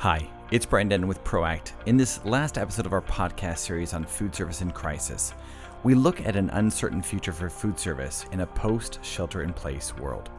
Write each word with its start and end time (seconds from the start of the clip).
Hi, 0.00 0.26
it's 0.50 0.64
Brendan 0.64 1.06
with 1.06 1.22
Proact. 1.24 1.72
In 1.84 1.98
this 1.98 2.24
last 2.24 2.56
episode 2.56 2.86
of 2.86 2.94
our 2.94 3.02
podcast 3.02 3.58
series 3.58 3.92
on 3.92 4.02
food 4.06 4.34
service 4.34 4.62
in 4.62 4.70
crisis, 4.70 5.34
we 5.82 5.94
look 5.94 6.26
at 6.26 6.36
an 6.36 6.48
uncertain 6.48 7.02
future 7.02 7.34
for 7.34 7.50
food 7.50 7.78
service 7.78 8.24
in 8.32 8.40
a 8.40 8.46
post 8.46 8.98
shelter 9.04 9.42
in 9.42 9.52
place 9.52 9.94
world. 9.98 10.30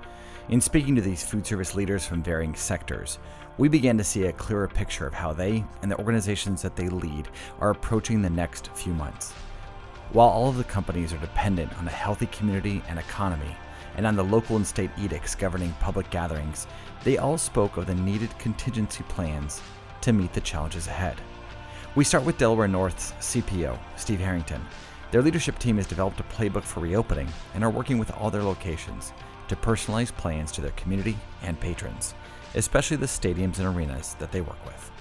In 0.50 0.60
speaking 0.62 0.96
to 0.96 1.02
these 1.02 1.24
food 1.24 1.46
service 1.46 1.76
leaders 1.76 2.08
from 2.08 2.24
varying 2.24 2.56
sectors, 2.56 3.20
we 3.60 3.70
began 3.70 4.00
to 4.00 4.04
see 4.04 4.24
a 4.24 4.34
clearer 4.34 4.68
picture 4.68 5.06
of 5.06 5.14
how 5.14 5.32
they 5.32 5.64
and 5.84 5.92
the 5.92 6.00
organizations 6.00 6.64
that 6.64 6.76
they 6.76 6.90
lead 6.90 7.28
are 7.60 7.70
approaching 7.70 8.24
the 8.24 8.32
next 8.32 8.72
few 8.74 8.96
months. 8.96 9.32
While 10.12 10.30
all 10.30 10.50
of 10.50 10.58
the 10.58 10.64
companies 10.64 11.14
are 11.14 11.20
dependent 11.20 11.78
on 11.78 11.88
a 11.88 11.92
healthy 11.92 12.26
community 12.26 12.82
and 12.90 12.98
economy, 12.98 13.56
and 13.98 14.08
on 14.08 14.16
the 14.16 14.24
local 14.24 14.56
and 14.56 14.66
state 14.66 14.92
edicts 14.98 15.36
governing 15.36 15.74
public 15.80 16.10
gatherings, 16.10 16.68
they 17.04 17.18
all 17.18 17.38
spoke 17.38 17.78
of 17.78 17.88
the 17.88 17.96
needed 17.96 18.38
contingency 18.40 19.04
plans 19.04 19.62
to 20.02 20.14
meet 20.14 20.34
the 20.34 20.42
challenges 20.42 20.88
ahead. 20.88 21.18
We 21.96 22.04
start 22.04 22.24
with 22.24 22.38
Delaware 22.38 22.68
North's 22.68 23.12
CPO, 23.20 23.78
Steve 23.98 24.20
Harrington. 24.20 24.62
Their 25.12 25.22
leadership 25.22 25.60
team 25.60 25.78
has 25.78 25.88
developed 25.88 26.20
a 26.22 26.24
playbook 26.24 26.64
for 26.64 26.80
reopening 26.80 27.28
and 27.54 27.64
are 27.64 27.70
working 27.70 27.98
with 27.98 28.12
all 28.12 28.30
their 28.30 28.44
locations 28.44 29.12
to 29.50 29.56
personalize 29.58 30.16
plans 30.16 30.52
to 30.54 30.62
their 30.62 30.72
community 30.72 31.18
and 31.44 31.60
patrons, 31.60 32.14
especially 32.56 32.96
the 32.96 33.06
stadiums 33.06 33.60
and 33.60 33.68
arenas 33.68 34.16
that 34.20 34.32
they 34.32 34.40
work 34.40 34.66
with. 34.66 34.92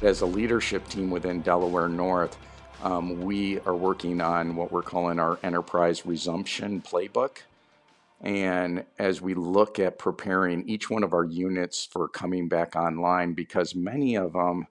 As 0.00 0.20
a 0.20 0.26
leadership 0.26 0.86
team 0.86 1.10
within 1.10 1.42
Delaware 1.42 1.88
North, 1.88 2.38
um, 2.84 3.20
we 3.20 3.58
are 3.60 3.74
working 3.74 4.20
on 4.20 4.54
what 4.54 4.70
we're 4.70 4.82
calling 4.82 5.18
our 5.18 5.40
enterprise 5.42 6.06
resumption 6.06 6.80
playbook. 6.80 7.38
And 8.20 8.84
as 8.98 9.22
we 9.22 9.34
look 9.34 9.78
at 9.78 9.98
preparing 9.98 10.68
each 10.68 10.90
one 10.90 11.04
of 11.04 11.12
our 11.12 11.24
units 11.24 11.84
for 11.84 12.08
coming 12.08 12.48
back 12.48 12.74
online, 12.74 13.34
because 13.34 13.74
many 13.74 14.16
of 14.16 14.32
them 14.32 14.66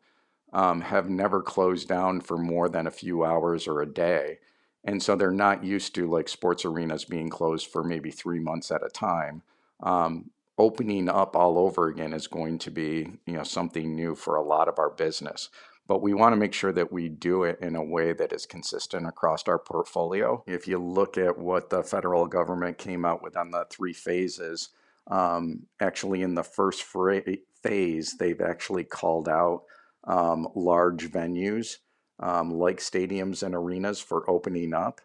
um, 0.54 0.82
have 0.82 1.10
never 1.10 1.42
closed 1.42 1.88
down 1.88 2.22
for 2.22 2.38
more 2.38 2.68
than 2.70 2.88
a 2.88 2.92
few 2.92 3.23
hours 3.23 3.68
or 3.68 3.81
a 3.81 3.86
day. 3.86 4.40
And 4.84 5.02
so 5.02 5.16
they're 5.16 5.31
not 5.31 5.64
used 5.64 5.95
to 5.95 6.09
like 6.09 6.30
sports 6.30 6.66
arenas 6.66 7.06
being 7.06 7.30
closed 7.30 7.68
for 7.68 7.84
maybe 7.84 8.12
three 8.12 8.40
months 8.40 8.72
at 8.72 8.86
a 8.86 8.90
time. 8.90 9.42
Um, 9.81 10.31
opening 10.58 11.08
up 11.08 11.36
all 11.36 11.58
over 11.58 11.88
again 11.88 12.14
is 12.14 12.28
going 12.28 12.58
to 12.59 12.72
be, 12.72 13.08
you 13.25 13.34
know, 13.34 13.44
something 13.44 13.95
new 13.95 14.16
for 14.16 14.36
a 14.36 14.44
lot 14.44 14.68
of 14.68 14.80
our 14.80 14.90
business 14.90 15.50
but 15.88 16.02
we 16.02 16.14
want 16.14 16.34
to 16.34 16.38
make 16.38 16.54
sure 16.54 16.74
that 16.74 16.92
we 16.92 17.10
do 17.10 17.44
it 17.44 17.60
in 17.62 17.76
a 17.76 17.84
way 17.84 18.14
that 18.14 18.34
is 18.34 18.46
consistent 18.46 19.08
across 19.08 19.48
our 19.48 19.58
portfolio. 19.58 20.44
If 20.46 20.68
you 20.68 20.78
look 20.78 21.18
at 21.18 21.38
what 21.38 21.70
the 21.70 21.84
federal 21.84 22.28
government 22.28 22.78
came 22.78 23.06
out 23.06 23.24
with 23.24 23.36
on 23.36 23.52
the 23.52 23.66
three 23.70 23.94
phases, 23.94 24.70
um, 25.08 25.68
actually 25.80 26.22
in 26.22 26.36
the 26.36 26.44
first 26.44 26.84
phase, 26.84 28.18
they've 28.18 28.42
actually 28.42 28.84
called 28.84 29.30
out 29.30 29.64
um, 30.04 30.48
large 30.56 31.10
venues 31.12 31.78
um, 32.20 32.52
like 32.52 32.78
stadiums 32.78 33.44
and 33.44 33.56
arenas 33.56 34.00
for 34.00 34.30
opening 34.30 34.74
up. 34.74 35.02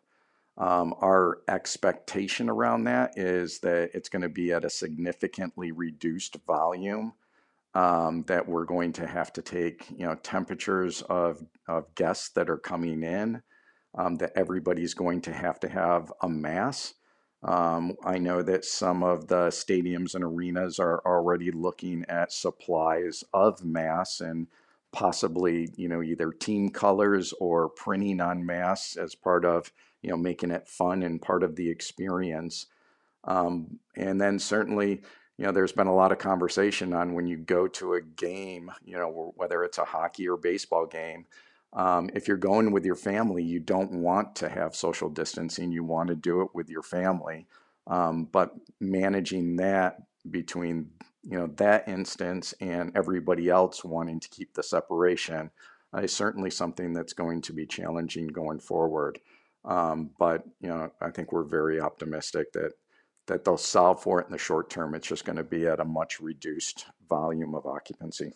Um, 0.58 0.94
our 1.00 1.38
expectation 1.48 2.50
around 2.50 2.84
that 2.84 3.16
is 3.16 3.60
that 3.60 3.90
it's 3.94 4.08
going 4.08 4.22
to 4.22 4.28
be 4.28 4.52
at 4.52 4.64
a 4.64 4.70
significantly 4.70 5.72
reduced 5.72 6.36
volume 6.46 7.14
um, 7.74 8.24
that 8.26 8.48
we're 8.48 8.64
going 8.64 8.92
to 8.94 9.06
have 9.06 9.32
to 9.34 9.42
take, 9.42 9.90
you 9.90 10.06
know, 10.06 10.14
temperatures 10.14 11.02
of, 11.02 11.42
of 11.68 11.94
guests 11.94 12.30
that 12.30 12.50
are 12.50 12.58
coming 12.58 13.02
in, 13.02 13.42
um, 13.96 14.16
that 14.16 14.32
everybody's 14.36 14.94
going 14.94 15.20
to 15.22 15.32
have 15.32 15.58
to 15.60 15.68
have 15.68 16.12
a 16.22 16.28
mass. 16.28 16.94
Um, 17.42 17.96
I 18.04 18.18
know 18.18 18.42
that 18.42 18.64
some 18.64 19.02
of 19.02 19.26
the 19.26 19.48
stadiums 19.48 20.14
and 20.14 20.22
arenas 20.22 20.78
are 20.78 21.02
already 21.04 21.50
looking 21.50 22.04
at 22.08 22.32
supplies 22.32 23.24
of 23.32 23.64
mass 23.64 24.20
and 24.20 24.46
possibly, 24.92 25.70
you 25.76 25.88
know, 25.88 26.02
either 26.02 26.30
team 26.30 26.68
colors 26.68 27.32
or 27.40 27.70
printing 27.70 28.20
on 28.20 28.46
mass 28.46 28.96
as 28.96 29.14
part 29.14 29.44
of, 29.44 29.72
you 30.02 30.10
know, 30.10 30.16
making 30.16 30.50
it 30.50 30.68
fun 30.68 31.02
and 31.02 31.22
part 31.22 31.42
of 31.42 31.56
the 31.56 31.68
experience. 31.68 32.66
Um, 33.24 33.78
and 33.96 34.20
then 34.20 34.38
certainly, 34.38 35.02
you 35.38 35.46
know, 35.46 35.52
there's 35.52 35.72
been 35.72 35.86
a 35.86 35.94
lot 35.94 36.12
of 36.12 36.18
conversation 36.18 36.92
on 36.92 37.14
when 37.14 37.26
you 37.26 37.36
go 37.36 37.66
to 37.66 37.94
a 37.94 38.02
game, 38.02 38.70
you 38.84 38.96
know, 38.96 39.32
whether 39.36 39.64
it's 39.64 39.78
a 39.78 39.84
hockey 39.84 40.28
or 40.28 40.36
baseball 40.36 40.86
game. 40.86 41.26
Um, 41.72 42.10
if 42.14 42.28
you're 42.28 42.36
going 42.36 42.70
with 42.70 42.84
your 42.84 42.96
family, 42.96 43.42
you 43.42 43.58
don't 43.58 43.92
want 43.92 44.36
to 44.36 44.48
have 44.48 44.76
social 44.76 45.08
distancing. 45.08 45.72
You 45.72 45.84
want 45.84 46.08
to 46.08 46.14
do 46.14 46.42
it 46.42 46.48
with 46.54 46.68
your 46.68 46.82
family. 46.82 47.46
Um, 47.86 48.28
but 48.30 48.54
managing 48.78 49.56
that 49.56 50.02
between 50.30 50.90
you 51.22 51.38
know 51.38 51.46
that 51.56 51.88
instance 51.88 52.52
and 52.60 52.92
everybody 52.96 53.48
else 53.48 53.84
wanting 53.84 54.20
to 54.20 54.28
keep 54.28 54.54
the 54.54 54.62
separation 54.62 55.50
uh, 55.94 56.00
is 56.00 56.14
certainly 56.14 56.50
something 56.50 56.92
that's 56.92 57.12
going 57.12 57.40
to 57.42 57.52
be 57.52 57.66
challenging 57.66 58.28
going 58.28 58.60
forward. 58.60 59.18
Um, 59.64 60.10
but 60.18 60.44
you 60.60 60.68
know, 60.68 60.90
I 61.00 61.10
think 61.10 61.32
we're 61.32 61.44
very 61.44 61.80
optimistic 61.80 62.52
that 62.52 62.72
that 63.32 63.46
they'll 63.46 63.56
solve 63.56 64.02
for 64.02 64.20
it 64.20 64.26
in 64.26 64.32
the 64.32 64.38
short 64.38 64.68
term. 64.68 64.94
It's 64.94 65.06
just 65.06 65.24
going 65.24 65.36
to 65.36 65.42
be 65.42 65.66
at 65.66 65.80
a 65.80 65.84
much 65.86 66.20
reduced 66.20 66.84
volume 67.08 67.54
of 67.54 67.64
occupancy. 67.64 68.34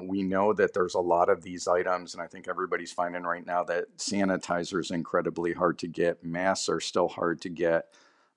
We 0.00 0.22
know 0.22 0.54
that 0.54 0.72
there's 0.72 0.94
a 0.94 1.00
lot 1.00 1.28
of 1.28 1.42
these 1.42 1.68
items, 1.68 2.14
and 2.14 2.22
I 2.22 2.28
think 2.28 2.48
everybody's 2.48 2.92
finding 2.92 3.24
right 3.24 3.44
now 3.44 3.62
that 3.64 3.98
sanitizer 3.98 4.80
is 4.80 4.90
incredibly 4.90 5.52
hard 5.52 5.78
to 5.80 5.86
get. 5.86 6.24
Masks 6.24 6.70
are 6.70 6.80
still 6.80 7.08
hard 7.08 7.42
to 7.42 7.50
get. 7.50 7.88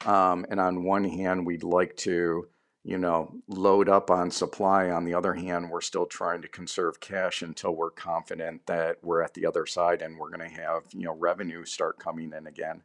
Um, 0.05 0.45
and 0.49 0.59
on 0.59 0.83
one 0.83 1.05
hand, 1.05 1.45
we'd 1.45 1.63
like 1.63 1.95
to, 1.97 2.47
you 2.83 2.97
know, 2.97 3.33
load 3.47 3.87
up 3.87 4.11
on 4.11 4.31
supply. 4.31 4.89
On 4.89 5.05
the 5.05 5.13
other 5.13 5.33
hand, 5.33 5.69
we're 5.69 5.79
still 5.79 6.07
trying 6.07 6.41
to 6.41 6.49
conserve 6.49 6.99
cash 6.99 7.41
until 7.41 7.73
we're 7.73 7.91
confident 7.91 8.65
that 8.65 8.97
we're 9.01 9.21
at 9.21 9.33
the 9.33 9.45
other 9.45 9.65
side 9.65 10.01
and 10.01 10.17
we're 10.17 10.35
going 10.35 10.49
to 10.49 10.61
have, 10.61 10.83
you 10.91 11.05
know, 11.05 11.15
revenue 11.15 11.63
start 11.63 11.99
coming 11.99 12.33
in 12.35 12.47
again. 12.47 12.81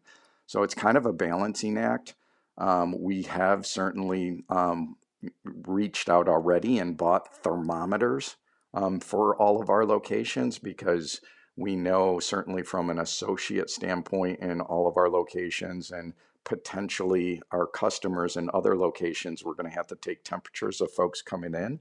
So 0.47 0.62
it's 0.62 0.75
kind 0.75 0.97
of 0.97 1.06
a 1.06 1.12
balancing 1.12 1.76
act. 1.76 2.15
Um, 2.58 3.00
we 3.00 3.22
have 3.22 3.66
certainly 3.66 4.44
um, 4.48 4.96
reached 5.44 6.08
out 6.08 6.28
already 6.28 6.78
and 6.78 6.96
bought 6.96 7.34
thermometers 7.42 8.36
um, 8.74 9.00
for 9.00 9.36
all 9.36 9.60
of 9.60 9.70
our 9.70 9.84
locations 9.84 10.58
because 10.58 11.20
we 11.56 11.74
know 11.74 12.18
certainly 12.18 12.62
from 12.62 12.90
an 12.90 12.98
associate 12.98 13.70
standpoint 13.70 14.40
in 14.40 14.60
all 14.60 14.86
of 14.86 14.96
our 14.96 15.08
locations 15.08 15.90
and 15.90 16.12
potentially 16.44 17.42
our 17.50 17.66
customers 17.66 18.36
in 18.36 18.48
other 18.54 18.76
locations, 18.76 19.44
we're 19.44 19.54
going 19.54 19.68
to 19.68 19.74
have 19.76 19.88
to 19.88 19.96
take 19.96 20.22
temperatures 20.22 20.80
of 20.80 20.92
folks 20.92 21.20
coming 21.20 21.54
in. 21.54 21.80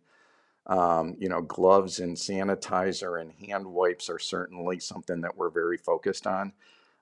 Um, 0.65 1.15
you 1.19 1.29
know, 1.29 1.41
gloves 1.41 1.99
and 1.99 2.17
sanitizer 2.17 3.21
and 3.21 3.31
hand 3.33 3.67
wipes 3.67 4.09
are 4.09 4.17
certainly 4.17 4.79
something 4.79 5.21
that 5.21 5.37
we're 5.37 5.51
very 5.51 5.77
focused 5.77 6.25
on. 6.25 6.53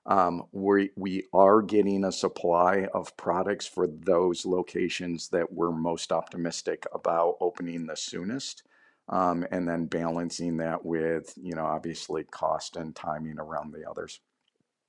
Um, 0.06 0.44
we, 0.52 0.90
we 0.96 1.24
are 1.32 1.62
getting 1.62 2.04
a 2.04 2.12
supply 2.12 2.86
of 2.92 3.16
products 3.16 3.66
for 3.66 3.86
those 3.86 4.44
locations 4.44 5.28
that 5.30 5.52
we're 5.52 5.70
most 5.70 6.12
optimistic 6.12 6.84
about 6.92 7.36
opening 7.40 7.86
the 7.86 7.96
soonest. 7.96 8.64
Um, 9.08 9.46
and 9.50 9.68
then 9.68 9.84
balancing 9.86 10.56
that 10.58 10.84
with, 10.84 11.34
you 11.36 11.54
know, 11.54 11.66
obviously 11.66 12.24
cost 12.24 12.76
and 12.76 12.96
timing 12.96 13.38
around 13.38 13.72
the 13.72 13.88
others. 13.88 14.20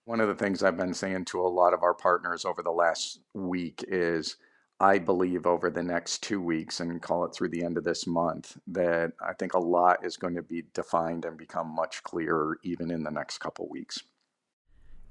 One 0.06 0.22
of 0.22 0.30
the 0.30 0.36
things 0.36 0.64
I've 0.64 0.78
been 0.78 0.94
saying 0.94 1.26
to 1.26 1.42
a 1.42 1.48
lot 1.48 1.74
of 1.74 1.84
our 1.84 1.94
partners 1.94 2.46
over 2.46 2.64
the 2.64 2.72
last 2.72 3.20
week 3.34 3.84
is 3.88 4.38
I 4.80 5.00
believe 5.00 5.46
over 5.46 5.70
the 5.70 5.84
next 5.84 6.22
two 6.22 6.42
weeks 6.42 6.80
and 6.80 7.02
call 7.02 7.26
it 7.26 7.34
through 7.34 7.50
the 7.50 7.64
end 7.64 7.78
of 7.78 7.84
this 7.84 8.06
month 8.06 8.58
that 8.68 9.14
I 9.22 9.34
think 9.34 9.54
a 9.54 9.60
lot 9.60 10.06
is 10.06 10.18
going 10.18 10.36
to 10.36 10.42
be 10.42 10.64
defined 10.74 11.26
and 11.26 11.38
become 11.38 11.74
much 11.74 12.04
clearer 12.04 12.60
even 12.64 12.92
in 12.92 13.04
the 13.04 13.12
next 13.12 13.40
couple 13.40 13.68
weeks. 13.70 14.02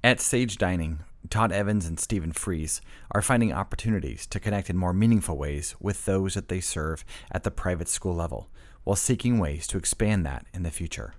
At 0.04 0.20
Sage 0.20 0.58
Dining, 0.58 0.98
Todd 1.30 1.50
Evans 1.50 1.86
and 1.86 1.98
Stephen 1.98 2.32
Fries 2.32 2.82
are 3.12 3.22
finding 3.22 3.54
opportunities 3.54 4.26
to 4.26 4.38
connect 4.38 4.68
in 4.68 4.76
more 4.76 4.92
meaningful 4.92 5.38
ways 5.38 5.74
with 5.80 6.04
those 6.04 6.34
that 6.34 6.48
they 6.48 6.60
serve 6.60 7.06
at 7.32 7.42
the 7.42 7.50
private 7.50 7.88
school 7.88 8.14
level, 8.14 8.50
while 8.82 8.96
seeking 8.96 9.38
ways 9.38 9.66
to 9.68 9.78
expand 9.78 10.26
that 10.26 10.44
in 10.52 10.62
the 10.62 10.70
future. 10.70 11.14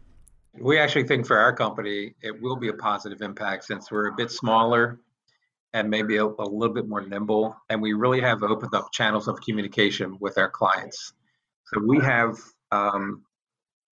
We 0.62 0.78
actually 0.78 1.08
think 1.08 1.26
for 1.26 1.36
our 1.36 1.52
company, 1.52 2.14
it 2.22 2.40
will 2.40 2.58
be 2.58 2.68
a 2.68 2.74
positive 2.74 3.24
impact 3.24 3.64
since 3.64 3.90
we're 3.90 4.10
a 4.10 4.16
bit 4.16 4.30
smaller 4.30 5.00
and 5.74 5.90
maybe 5.90 6.18
a, 6.18 6.26
a 6.26 6.48
little 6.48 6.76
bit 6.76 6.88
more 6.88 7.02
nimble. 7.02 7.56
And 7.72 7.82
we 7.82 7.94
really 7.94 8.22
have 8.22 8.44
opened 8.44 8.76
up 8.76 8.92
channels 8.92 9.28
of 9.28 9.42
communication 9.42 10.16
with 10.20 10.38
our 10.38 10.52
clients. 10.52 11.14
So 11.74 11.82
we 11.84 12.00
have 12.02 12.38
um, 12.72 13.24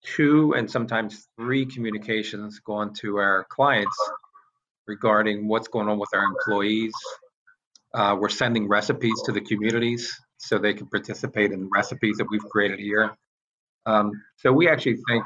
two 0.04 0.54
and 0.56 0.70
sometimes 0.70 1.26
three 1.36 1.66
communications 1.66 2.60
going 2.60 2.94
to 3.00 3.16
our 3.16 3.44
clients 3.50 3.96
regarding 4.86 5.48
what's 5.48 5.68
going 5.68 5.88
on 5.88 5.98
with 5.98 6.10
our 6.14 6.24
employees. 6.24 6.92
Uh, 7.92 8.16
we're 8.18 8.28
sending 8.28 8.68
recipes 8.68 9.22
to 9.24 9.32
the 9.32 9.40
communities 9.40 10.14
so 10.38 10.58
they 10.58 10.74
can 10.74 10.86
participate 10.88 11.52
in 11.52 11.68
recipes 11.72 12.16
that 12.16 12.26
we've 12.30 12.44
created 12.44 12.78
here. 12.78 13.16
Um, 13.86 14.12
so 14.36 14.52
we 14.52 14.68
actually 14.68 14.98
think 15.08 15.24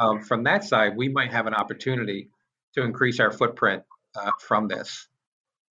um, 0.00 0.22
from 0.22 0.44
that 0.44 0.64
side, 0.64 0.96
we 0.96 1.08
might 1.08 1.32
have 1.32 1.46
an 1.46 1.54
opportunity 1.54 2.30
to 2.74 2.82
increase 2.82 3.20
our 3.20 3.30
footprint 3.30 3.82
uh, 4.16 4.30
from 4.40 4.68
this. 4.68 5.08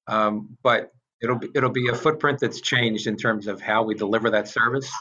Um, 0.07 0.57
but 0.63 0.91
it'll 1.21 1.37
be, 1.37 1.49
it'll 1.55 1.69
be 1.69 1.89
a 1.89 1.95
footprint 1.95 2.39
that's 2.39 2.61
changed 2.61 3.07
in 3.07 3.17
terms 3.17 3.47
of 3.47 3.61
how 3.61 3.83
we 3.83 3.95
deliver 3.95 4.29
that 4.31 4.47
service 4.47 4.91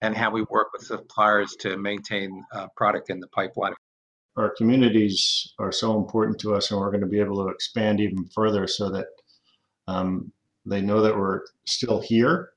and 0.00 0.16
how 0.16 0.30
we 0.30 0.42
work 0.42 0.68
with 0.72 0.86
suppliers 0.86 1.56
to 1.60 1.76
maintain 1.76 2.44
uh, 2.52 2.68
product 2.76 3.10
in 3.10 3.20
the 3.20 3.28
pipeline. 3.28 3.74
Our 4.38 4.54
communities 4.56 5.52
are 5.58 5.72
so 5.72 5.96
important 5.96 6.38
to 6.40 6.54
us, 6.54 6.70
and 6.70 6.80
we're 6.80 6.90
going 6.90 7.02
to 7.02 7.06
be 7.06 7.20
able 7.20 7.44
to 7.44 7.50
expand 7.50 8.00
even 8.00 8.24
further 8.26 8.66
so 8.66 8.88
that 8.90 9.06
um, 9.86 10.32
they 10.64 10.80
know 10.80 11.02
that 11.02 11.16
we're 11.16 11.42
still 11.66 12.00
here. 12.00 12.50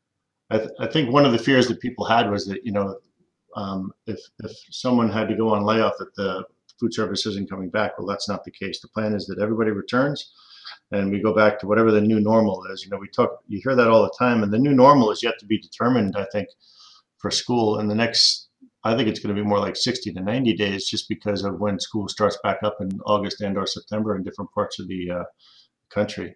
I, 0.49 0.57
th- 0.57 0.71
I, 0.79 0.87
think 0.87 1.11
one 1.11 1.25
of 1.25 1.31
the 1.31 1.39
fears 1.39 1.67
that 1.67 1.79
people 1.79 2.05
had 2.05 2.29
was 2.29 2.45
that 2.47 2.65
you 2.65 2.71
know 2.71 2.97
um, 3.55 3.91
if 4.05 4.19
if 4.43 4.51
someone 4.69 5.09
had 5.09 5.27
to 5.29 5.35
go 5.35 5.53
on 5.53 5.63
layoff 5.63 5.93
that 5.99 6.15
the 6.15 6.43
food 6.79 6.93
service 6.93 7.25
isn't 7.25 7.49
coming 7.49 7.69
back. 7.69 7.97
Well, 7.97 8.07
that's 8.07 8.29
not 8.29 8.43
the 8.43 8.51
case. 8.51 8.79
The 8.79 8.87
plan 8.89 9.13
is 9.13 9.25
that 9.27 9.39
everybody 9.39 9.71
returns 9.71 10.31
and 10.91 11.11
we 11.11 11.21
go 11.21 11.33
back 11.33 11.59
to 11.59 11.67
whatever 11.67 11.91
the 11.91 12.01
new 12.01 12.19
normal 12.19 12.65
is. 12.65 12.83
You 12.83 12.89
know, 12.89 12.97
we 12.97 13.07
talk, 13.07 13.39
you 13.47 13.59
hear 13.63 13.75
that 13.75 13.87
all 13.87 14.03
the 14.03 14.13
time, 14.17 14.43
and 14.43 14.51
the 14.51 14.59
new 14.59 14.73
normal 14.73 15.11
is 15.11 15.23
yet 15.23 15.39
to 15.39 15.45
be 15.45 15.57
determined, 15.57 16.15
I 16.17 16.25
think, 16.31 16.49
for 17.17 17.31
school 17.31 17.79
in 17.79 17.87
the 17.87 17.95
next, 17.95 18.49
I 18.83 18.95
think 18.95 19.07
it's 19.07 19.19
going 19.19 19.35
to 19.35 19.41
be 19.41 19.47
more 19.47 19.59
like 19.59 19.75
60 19.75 20.13
to 20.13 20.21
90 20.21 20.53
days 20.55 20.87
just 20.87 21.07
because 21.07 21.43
of 21.43 21.59
when 21.59 21.79
school 21.79 22.07
starts 22.07 22.37
back 22.43 22.59
up 22.63 22.77
in 22.79 22.99
August 23.05 23.41
and 23.41 23.57
or 23.57 23.67
September 23.67 24.15
in 24.15 24.23
different 24.23 24.51
parts 24.51 24.79
of 24.79 24.87
the 24.87 25.11
uh, 25.11 25.23
country. 25.91 26.35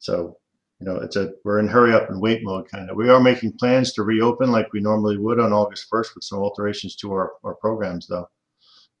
So, 0.00 0.36
you 0.80 0.86
know, 0.86 0.96
it's 0.96 1.14
a, 1.14 1.30
we're 1.44 1.60
in 1.60 1.68
hurry 1.68 1.92
up 1.92 2.10
and 2.10 2.20
wait 2.20 2.40
mode 2.42 2.68
kind 2.68 2.90
of. 2.90 2.96
We 2.96 3.08
are 3.08 3.20
making 3.20 3.58
plans 3.58 3.92
to 3.92 4.02
reopen 4.02 4.50
like 4.50 4.72
we 4.72 4.80
normally 4.80 5.18
would 5.18 5.38
on 5.38 5.52
August 5.52 5.86
1st 5.92 6.14
with 6.16 6.24
some 6.24 6.40
alterations 6.40 6.96
to 6.96 7.12
our, 7.12 7.32
our 7.44 7.54
programs 7.54 8.08
though 8.08 8.26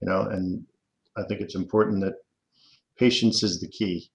you 0.02 0.08
know, 0.08 0.22
and 0.22 0.66
I 1.16 1.22
think 1.22 1.40
it's 1.40 1.54
important 1.54 2.02
that 2.02 2.16
patience 2.98 3.42
is 3.42 3.60
the 3.60 3.68
key. 3.68 4.10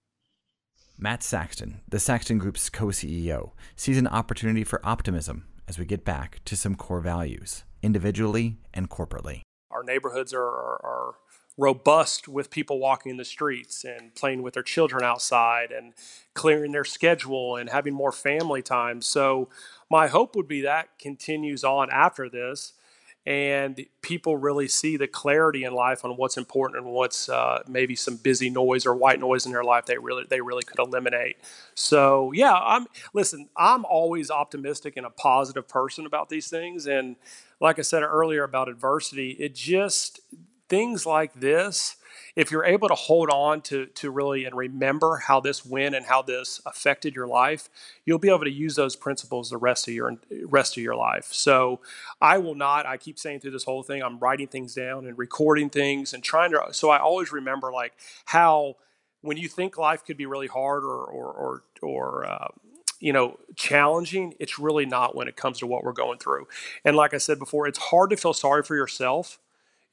Matt 1.00 1.24
Saxton, 1.24 1.82
the 1.88 2.00
Saxton 2.00 2.40
Group's 2.40 2.70
co 2.70 2.88
CEO, 2.88 3.52
sees 3.76 3.98
an 3.98 4.08
opportunity 4.08 4.64
for 4.64 4.86
optimism 4.86 5.48
as 5.68 5.80
we 5.80 5.86
get 5.86 6.04
back 6.04 6.42
to 6.46 6.56
some 6.56 6.76
core 6.76 7.02
values, 7.02 7.64
individually 7.82 8.58
and 8.74 8.90
corporately. 8.90 9.42
Our 9.72 9.84
neighborhoods 9.84 10.34
are, 10.34 10.44
are, 10.44 10.82
are 10.84 11.14
robust 11.58 12.28
with 12.28 12.52
people 12.52 12.80
walking 12.80 13.18
the 13.18 13.26
streets 13.26 13.84
and 13.84 14.14
playing 14.14 14.44
with 14.44 14.54
their 14.54 14.64
children 14.64 15.04
outside 15.04 15.72
and 15.72 15.94
clearing 16.34 16.72
their 16.72 16.86
schedule 16.86 17.56
and 17.56 17.70
having 17.70 17.94
more 17.94 18.12
family 18.12 18.62
time. 18.62 19.02
So, 19.02 19.50
my 19.90 20.08
hope 20.08 20.36
would 20.36 20.48
be 20.48 20.62
that 20.62 21.00
continues 21.00 21.64
on 21.64 21.90
after 21.90 22.30
this 22.30 22.74
and 23.28 23.86
people 24.02 24.38
really 24.38 24.70
see 24.70 24.96
the 24.96 25.06
clarity 25.06 25.66
in 25.66 25.74
life 25.74 26.06
on 26.06 26.12
what's 26.12 26.38
important 26.38 26.82
and 26.82 26.94
what's 26.94 27.28
uh, 27.28 27.62
maybe 27.68 27.94
some 27.94 28.16
busy 28.16 28.50
noise 28.50 28.86
or 28.86 28.96
white 28.96 29.20
noise 29.20 29.46
in 29.46 29.52
their 29.52 29.66
life 29.66 29.86
they 29.86 29.98
really 29.98 30.24
they 30.30 30.40
really 30.40 30.64
could 30.64 30.80
eliminate. 30.80 31.36
So 31.76 32.32
yeah, 32.32 32.54
I'm 32.54 32.88
listen. 33.14 33.50
I'm 33.58 33.84
always 33.84 34.32
optimistic 34.32 34.96
and 34.96 35.06
a 35.06 35.10
positive 35.10 35.68
person 35.68 36.06
about 36.06 36.30
these 36.30 36.48
things, 36.48 36.88
and 36.88 37.18
like 37.60 37.80
I 37.80 37.82
said 37.82 38.02
earlier 38.02 38.46
about 38.46 38.70
adversity, 38.70 39.32
it 39.32 39.54
just 39.54 40.22
things 40.70 41.06
like 41.06 41.34
this 41.34 41.97
if 42.38 42.52
you're 42.52 42.64
able 42.64 42.88
to 42.88 42.96
hold 42.96 43.32
on 43.32 43.62
to 43.62 43.88
to 43.88 44.12
really 44.12 44.46
and 44.46 44.56
remember 44.56 45.18
how 45.18 45.40
this 45.40 45.66
went 45.66 45.96
and 45.96 46.06
how 46.06 46.22
this 46.22 46.62
affected 46.68 47.16
your 47.16 47.28
life, 47.28 47.68
you'll 48.06 48.20
be 48.20 48.30
able 48.30 48.44
to 48.44 48.52
use 48.52 48.76
those 48.76 48.96
principles 48.96 49.50
the 49.50 49.58
rest 49.58 49.88
of 49.88 49.96
your 49.96 50.16
rest 50.46 50.78
of 50.78 50.84
your 50.84 50.96
life. 50.96 51.30
So 51.32 51.82
I 52.22 52.38
will 52.38 52.54
not. 52.54 52.86
I 52.86 52.98
keep 52.98 53.18
saying 53.18 53.40
through 53.40 53.52
this 53.52 53.64
whole 53.64 53.82
thing, 53.82 54.04
I'm 54.04 54.20
writing 54.20 54.48
things 54.48 54.76
down 54.76 55.08
and 55.08 55.18
recording 55.18 55.72
things 55.72 56.14
and 56.14 56.24
trying 56.24 56.52
to. 56.52 56.62
So 56.74 56.92
I 56.92 57.00
always 57.00 57.32
remember 57.32 57.72
like 57.72 57.94
how 58.26 58.76
when 59.22 59.38
you 59.38 59.48
think 59.48 59.76
life 59.76 60.06
could 60.06 60.18
be 60.18 60.28
really 60.28 60.48
hard 60.48 60.84
or 60.84 61.06
or 61.06 61.32
or, 61.34 61.64
or 61.82 62.26
uh, 62.28 62.48
you 63.00 63.14
know 63.14 63.40
challenging 63.56 64.36
it's 64.40 64.60
really 64.60 64.86
not 64.86 65.16
when 65.16 65.28
it 65.28 65.36
comes 65.36 65.58
to 65.60 65.68
what 65.68 65.84
we're 65.84 65.92
going 65.92 66.18
through 66.18 66.48
and 66.84 66.96
like 66.96 67.14
i 67.14 67.18
said 67.18 67.38
before 67.38 67.68
it's 67.68 67.78
hard 67.78 68.10
to 68.10 68.18
feel 68.18 68.34
sorry 68.34 68.64
for 68.64 68.76
yourself 68.76 69.38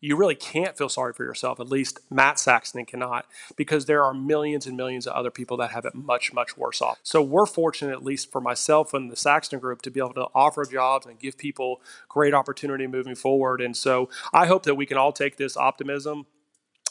you 0.05 0.17
really 0.17 0.35
can't 0.35 0.77
feel 0.77 0.91
sorry 0.91 1.15
for 1.15 1.25
yourself. 1.25 1.59
At 1.59 1.71
least 1.71 1.99
Matt 2.11 2.39
Saxton 2.39 2.85
cannot, 2.85 3.25
because 3.57 3.87
there 3.87 4.05
are 4.05 4.13
millions 4.13 4.67
and 4.67 4.77
millions 4.77 5.07
of 5.07 5.15
other 5.15 5.31
people 5.31 5.57
that 5.57 5.71
have 5.71 5.87
it 5.87 5.95
much, 5.95 6.31
much 6.35 6.59
worse 6.59 6.83
off. 6.83 6.99
So 7.03 7.23
we're 7.23 7.47
fortunate, 7.47 7.93
at 7.93 8.05
least 8.05 8.31
for 8.31 8.43
myself 8.43 8.93
and 8.93 9.11
the 9.11 9.17
Saxton 9.17 9.61
Group, 9.61 9.81
to 9.81 9.91
be 9.91 10.01
able 10.01 10.13
to 10.13 10.27
offer 10.35 10.67
jobs 10.67 11.07
and 11.07 11.19
give 11.19 11.39
people 11.39 11.81
great 12.07 12.35
opportunity 12.35 12.87
moving 12.87 13.15
forward. 13.15 13.63
And 13.63 13.75
so 13.75 14.11
I 14.31 14.45
hope 14.45 14.65
that 14.65 14.75
we 14.75 14.85
can 14.85 14.99
all 14.99 15.13
take 15.13 15.39
this 15.39 15.57
optimism 15.57 16.27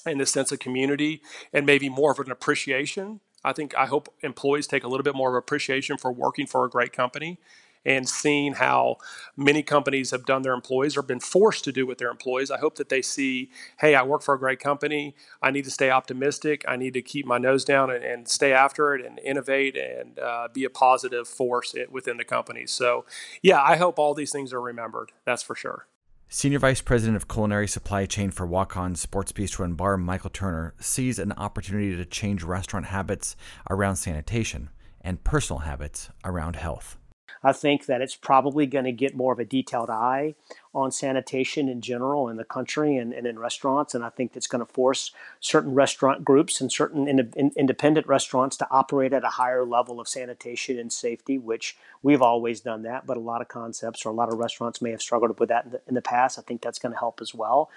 and 0.08 0.20
this 0.20 0.32
sense 0.32 0.52
of 0.52 0.58
community 0.58 1.22
and 1.54 1.68
maybe 1.68 1.90
more 1.90 2.14
of 2.14 2.20
an 2.20 2.32
appreciation. 2.32 3.20
I 3.44 3.54
think 3.54 3.76
I 3.78 3.86
hope 3.86 4.12
employees 4.22 4.66
take 4.66 4.84
a 4.84 4.88
little 4.88 5.04
bit 5.04 5.14
more 5.14 5.30
of 5.30 5.36
appreciation 5.36 6.00
for 6.00 6.12
working 6.12 6.48
for 6.48 6.66
a 6.66 6.70
great 6.70 6.94
company 6.94 7.38
and 7.86 8.08
seeing 8.08 8.54
how 8.54 8.98
many 9.36 9.64
companies 9.64 10.12
have 10.12 10.26
done 10.26 10.42
their 10.42 10.54
employees 10.54 10.96
or 10.96 11.02
been 11.02 11.20
forced 11.20 11.64
to 11.64 11.72
do 11.72 11.86
with 11.86 11.98
their 11.98 12.10
employees. 12.10 12.52
I 12.52 12.58
hope 12.58 12.76
that 12.76 12.90
they 12.90 13.02
see, 13.02 13.50
hey, 13.80 13.96
I 13.96 14.04
work 14.04 14.22
for 14.22 14.34
a 14.34 14.40
great 14.40 14.60
company. 14.60 15.16
I 15.42 15.52
need 15.52 15.66
to 15.66 15.72
stay 15.72 15.90
optimistic. 15.90 16.64
I 16.68 16.76
need 16.76 16.94
to 16.94 17.02
keep 17.02 17.26
my 17.26 17.38
nose 17.38 17.66
down 17.66 17.92
and, 17.92 18.04
and 18.04 18.28
stay 18.28 18.54
after 18.54 18.94
it 18.96 19.06
and 19.06 19.20
innovate 19.20 19.78
and 19.78 20.20
uh, 20.20 20.48
be 20.54 20.64
a 20.64 20.70
positive 20.70 21.28
force 21.28 21.76
within 21.90 22.18
the 22.18 22.26
company. 22.26 22.66
So, 22.66 23.06
yeah, 23.42 23.62
I 23.62 23.76
hope 23.76 24.00
all 24.00 24.14
these 24.14 24.32
things 24.32 24.54
are 24.54 24.62
remembered. 24.62 25.12
That's 25.26 25.44
for 25.44 25.56
sure. 25.56 25.88
Senior 26.30 26.58
Vice 26.58 26.82
President 26.82 27.16
of 27.16 27.28
Culinary 27.28 27.68
Supply 27.68 28.08
Chain 28.08 28.32
for 28.32 28.48
Walk 28.48 28.76
On 28.76 28.96
Sports 28.96 29.32
Bistreaux 29.32 29.66
and 29.66 29.78
Bar, 29.78 29.98
Michael 29.98 30.32
Turner, 30.32 30.74
sees 30.80 31.20
an 31.20 31.32
opportunity 31.34 31.96
to 31.96 32.06
change 32.06 32.42
restaurant 32.42 32.88
habits 32.88 33.36
around 33.70 33.98
sanitation 33.98 34.70
and 35.00 35.24
personal 35.24 35.60
habits 35.60 36.10
around 36.26 36.56
health. 36.56 36.98
I 37.44 37.52
think 37.52 37.88
that 37.88 38.02
it's 38.02 38.16
probably 38.16 38.66
going 38.66 38.86
to 38.86 38.92
get 38.92 39.16
more 39.16 39.34
of 39.34 39.40
a 39.40 39.46
detailed 39.46 39.90
eye 39.90 40.36
on 40.74 40.92
sanitation 40.92 41.68
in 41.68 41.82
general 41.82 42.30
in 42.30 42.38
the 42.38 42.46
country 42.46 42.96
and, 42.96 43.14
and 43.14 43.28
in 43.28 43.38
restaurants. 43.38 43.94
And 43.94 44.04
I 44.04 44.10
think 44.10 44.32
that's 44.34 44.48
going 44.48 44.66
to 44.66 44.72
force 44.72 45.12
certain 45.42 45.74
restaurant 45.74 46.24
groups 46.24 46.62
and 46.62 46.72
certain 46.72 47.08
in, 47.08 47.32
in, 47.36 47.52
independent 47.58 48.08
restaurants 48.08 48.56
to 48.58 48.68
operate 48.72 49.12
at 49.12 49.26
a 49.26 49.30
higher 49.30 49.66
level 49.66 50.00
of 50.00 50.08
sanitation 50.08 50.80
and 50.80 50.92
safety, 50.92 51.38
which 51.38 51.76
we've 52.02 52.22
always 52.22 52.62
done 52.62 52.84
that. 52.84 53.06
But 53.06 53.18
a 53.18 53.22
lot 53.22 53.42
of 53.42 53.50
concepts 53.50 54.06
or 54.06 54.10
a 54.10 54.16
lot 54.16 54.32
of 54.32 54.40
restaurants 54.40 54.82
may 54.82 54.92
have 54.92 55.02
struggled 55.02 55.38
with 55.40 55.50
that 55.50 55.66
in 55.66 55.72
the, 55.72 55.82
in 55.90 55.94
the 55.96 56.02
past. 56.02 56.40
I 56.40 56.44
think 56.44 56.62
that's 56.62 56.80
going 56.80 56.94
to 56.94 57.00
help 57.00 57.20
as 57.22 57.36
well. 57.36 57.70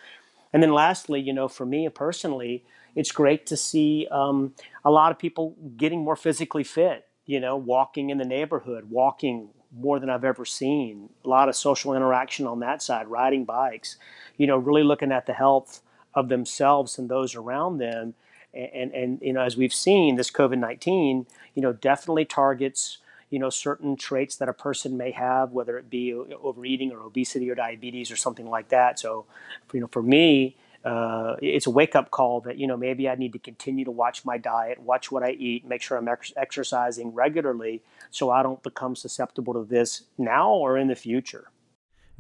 And 0.53 0.63
then 0.63 0.73
lastly, 0.73 1.21
you 1.21 1.33
know, 1.33 1.49
for 1.49 1.67
me 1.67 1.89
personally, 1.89 2.65
it's 2.95 3.11
great 3.11 3.47
to 3.47 3.57
see 3.57 4.07
um, 4.11 4.55
a 4.85 4.91
lot 4.91 5.11
of 5.11 5.19
people 5.19 5.57
getting 5.77 6.05
more 6.05 6.17
physically 6.17 6.65
fit 6.65 7.07
you 7.27 7.41
know, 7.41 7.57
walking 7.57 8.11
in 8.11 8.19
the 8.19 8.25
neighborhood, 8.25 8.89
walking 8.89 9.51
more 9.79 9.99
than 9.99 10.11
I've 10.11 10.25
ever 10.25 10.45
seen. 10.45 11.11
A 11.25 11.29
lot 11.29 11.49
of 11.49 11.57
social 11.57 11.95
interaction 11.95 12.47
on 12.47 12.61
that 12.61 12.83
side, 12.83 13.09
riding 13.09 13.45
bikes, 13.45 13.97
you 14.37 14.47
know, 14.47 14.57
really 14.57 14.83
looking 14.83 15.13
at 15.13 15.27
the 15.27 15.33
health 15.33 15.81
of 16.15 16.29
themselves 16.29 16.99
and 16.99 17.09
those 17.09 17.35
around 17.35 17.79
them. 17.79 18.15
And, 18.55 18.71
and, 18.73 18.93
and 18.93 19.19
you 19.23 19.33
know, 19.33 19.43
as 19.43 19.57
we've 19.57 19.75
seen, 19.75 20.17
this 20.17 20.31
COVID 20.31 20.59
19, 20.59 21.27
you 21.55 21.63
know, 21.63 21.73
definitely 21.73 22.25
targets, 22.25 22.99
you 23.31 23.39
know, 23.39 23.51
certain 23.51 23.97
traits 23.97 24.37
that 24.37 24.49
a 24.49 24.53
person 24.53 24.97
may 24.97 25.11
have, 25.11 25.53
whether 25.53 25.77
it 25.79 25.91
be 25.91 26.13
overeating 26.13 26.93
or 26.93 27.01
obesity 27.01 27.51
or 27.51 27.55
diabetes 27.55 28.11
or 28.11 28.17
something 28.17 28.49
like 28.49 28.69
that. 28.69 28.99
So, 28.99 29.27
you 29.73 29.81
know, 29.81 29.89
for 29.89 30.03
me, 30.03 30.57
uh, 30.87 31.35
it's 31.43 31.67
a 31.67 31.71
wake 31.71 31.97
up 31.97 32.13
call 32.13 32.41
that 32.43 32.59
you 32.59 32.67
know 32.67 32.77
maybe 32.77 33.09
I 33.09 33.17
need 33.17 33.33
to 33.33 33.41
continue 33.41 33.85
to 33.85 33.91
watch 33.91 34.25
my 34.25 34.39
diet, 34.39 34.79
watch 34.81 35.11
what 35.11 35.25
I 35.25 35.33
eat, 35.33 35.67
make 35.67 35.83
sure 35.83 35.99
I'm 35.99 36.07
ex- 36.07 36.33
exercising 36.37 37.13
regularly, 37.13 37.83
so 38.13 38.31
I 38.31 38.45
don't 38.45 38.63
become 38.63 38.95
susceptible 38.95 39.53
to 39.55 39.65
this 39.65 40.05
now 40.17 40.53
or 40.53 40.79
in 40.79 40.87
the 40.87 40.95
future. 40.95 41.51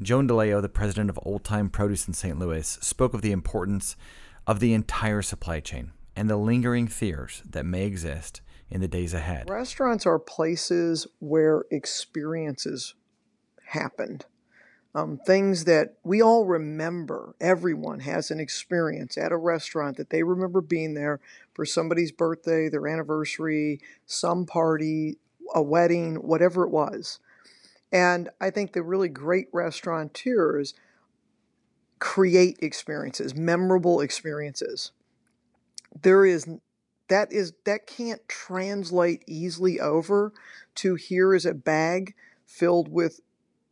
Joan 0.02 0.28
DeLeo, 0.28 0.60
the 0.60 0.68
president 0.68 1.10
of 1.10 1.18
Old 1.22 1.44
Time 1.44 1.70
Produce 1.70 2.08
in 2.08 2.14
St. 2.14 2.38
Louis, 2.40 2.66
spoke 2.82 3.14
of 3.14 3.22
the 3.22 3.30
importance 3.30 3.96
of 4.48 4.58
the 4.58 4.74
entire 4.74 5.22
supply 5.22 5.60
chain 5.60 5.92
and 6.16 6.28
the 6.28 6.36
lingering 6.36 6.88
fears 6.88 7.42
that 7.48 7.64
may 7.64 7.84
exist 7.84 8.40
in 8.68 8.80
the 8.80 8.88
days 8.88 9.14
ahead. 9.14 9.48
Restaurants 9.48 10.06
are 10.06 10.18
places 10.18 11.06
where 11.20 11.66
experiences 11.70 12.94
happened 13.68 14.26
um, 14.96 15.18
things 15.26 15.64
that 15.66 15.94
we 16.04 16.22
all 16.22 16.46
remember. 16.46 17.34
Everyone 17.38 18.00
has 18.00 18.30
an 18.30 18.40
experience 18.40 19.18
at 19.18 19.30
a 19.30 19.36
restaurant 19.36 19.98
that 19.98 20.08
they 20.08 20.22
remember 20.22 20.62
being 20.62 20.94
there 20.94 21.20
for 21.52 21.66
somebody's 21.66 22.12
birthday, 22.12 22.70
their 22.70 22.88
anniversary, 22.88 23.78
some 24.06 24.46
party, 24.46 25.18
a 25.54 25.62
wedding, 25.62 26.14
whatever 26.16 26.64
it 26.64 26.70
was. 26.70 27.20
And 27.92 28.30
I 28.40 28.48
think 28.48 28.72
the 28.72 28.82
really 28.82 29.10
great 29.10 29.48
restaurateurs 29.52 30.72
create 31.98 32.56
experiences, 32.62 33.34
memorable 33.34 34.00
experiences. 34.00 34.92
There 36.02 36.24
is 36.24 36.48
that 37.08 37.30
is 37.32 37.52
that 37.64 37.86
can't 37.86 38.26
translate 38.28 39.24
easily 39.26 39.78
over 39.78 40.32
to 40.76 40.94
here 40.94 41.34
is 41.34 41.44
a 41.44 41.54
bag 41.54 42.14
filled 42.46 42.88
with 42.88 43.20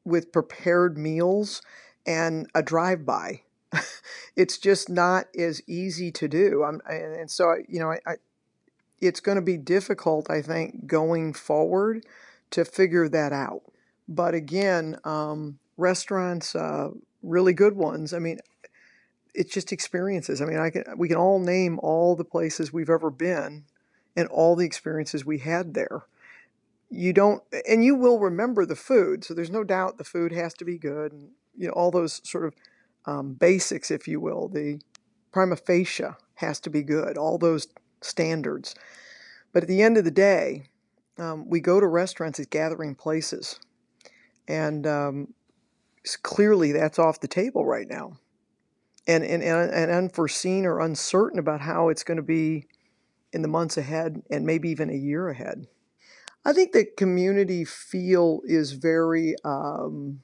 with 0.05 0.33
prepared 0.33 0.99
meals 0.99 1.63
and 2.07 2.49
a 2.55 2.63
drive 2.63 3.05
by. 3.05 3.43
it's 4.37 4.59
just 4.59 4.89
not 4.89 5.27
as 5.37 5.63
easy 5.67 6.11
to 6.13 6.29
do. 6.29 6.63
I'm, 6.63 6.81
and 6.89 7.31
so, 7.31 7.57
you 7.69 7.81
know, 7.81 7.91
I, 7.91 7.99
I, 8.07 8.15
it's 9.01 9.21
going 9.21 9.37
to 9.37 9.43
be 9.43 9.57
difficult, 9.57 10.31
I 10.31 10.43
think, 10.43 10.87
going 10.87 11.33
forward 11.33 12.05
to 12.51 12.65
figure 12.65 13.09
that 13.09 13.33
out. 13.33 13.63
But 14.07 14.35
again, 14.35 14.99
um, 15.05 15.59
restaurants, 15.77 16.55
uh, 16.55 16.91
really 17.23 17.53
good 17.53 17.75
ones. 17.75 18.13
I 18.13 18.19
mean, 18.19 18.39
it's 19.35 19.53
just 19.53 19.73
experiences. 19.73 20.41
I 20.41 20.45
mean, 20.45 20.59
I 20.59 20.71
can 20.71 20.85
we 20.97 21.09
can 21.09 21.17
all 21.17 21.41
name 21.41 21.81
all 21.83 22.15
the 22.15 22.25
places 22.25 22.73
we've 22.73 22.91
ever 22.91 23.11
been 23.11 23.65
and 24.17 24.29
all 24.29 24.55
the 24.55 24.67
experiences 24.67 25.25
we 25.25 25.39
had 25.39 25.75
there. 25.75 26.05
You 26.91 27.12
don't, 27.12 27.43
and 27.69 27.85
you 27.85 27.97
will 27.97 28.19
remember 28.19 28.64
the 28.64 28.76
food. 28.76 29.25
So 29.25 29.35
there's 29.35 29.50
no 29.50 29.64
doubt 29.64 29.99
the 29.99 30.05
food 30.05 30.33
has 30.33 30.55
to 30.55 30.64
be 30.64 30.79
good, 30.79 31.12
and 31.12 31.31
you 31.57 31.69
know 31.69 31.73
all 31.73 31.91
those 31.91 32.21
sort 32.29 32.45
of 32.45 32.55
um, 33.07 33.35
basics, 33.35 33.91
if 33.91 34.07
you 34.07 34.21
will. 34.21 34.49
The 34.49 34.81
prima 35.33 35.57
facie 35.57 36.05
has 36.37 36.61
to 36.61 36.71
be 36.71 36.83
good. 36.83 37.17
All 37.17 37.38
those 37.38 37.67
standards. 38.00 38.75
But 39.53 39.64
at 39.64 39.69
the 39.69 39.83
end 39.83 39.97
of 39.97 40.05
the 40.05 40.11
day, 40.11 40.64
um, 41.19 41.49
we 41.49 41.61
go 41.61 41.81
to 41.81 41.87
restaurants 41.87 42.38
as 42.38 42.47
gathering 42.47 42.95
places, 42.95 43.59
and 44.47 44.87
um, 44.87 45.35
clearly 46.23 46.73
that's 46.73 46.99
off 46.99 47.21
the 47.21 47.29
table 47.29 47.64
right 47.64 47.88
now 47.88 48.19
and, 49.07 49.25
and, 49.25 49.43
and 49.43 49.91
unforeseen 49.91 50.64
or 50.67 50.81
uncertain 50.81 51.38
about 51.38 51.61
how 51.61 51.88
it's 51.88 52.05
going 52.05 52.17
to 52.17 52.23
be 52.23 52.67
in 53.33 53.43
the 53.43 53.49
months 53.49 53.76
ahead 53.76 54.23
and 54.31 54.47
maybe 54.47 54.71
even 54.71 54.91
a 54.91 54.95
year 54.95 55.29
ahead. 55.29 55.67
I 56.45 56.53
think 56.53 56.73
the 56.73 56.85
community 56.85 57.65
feel 57.65 58.41
is 58.45 58.73
very, 58.73 59.35
um, 59.45 60.21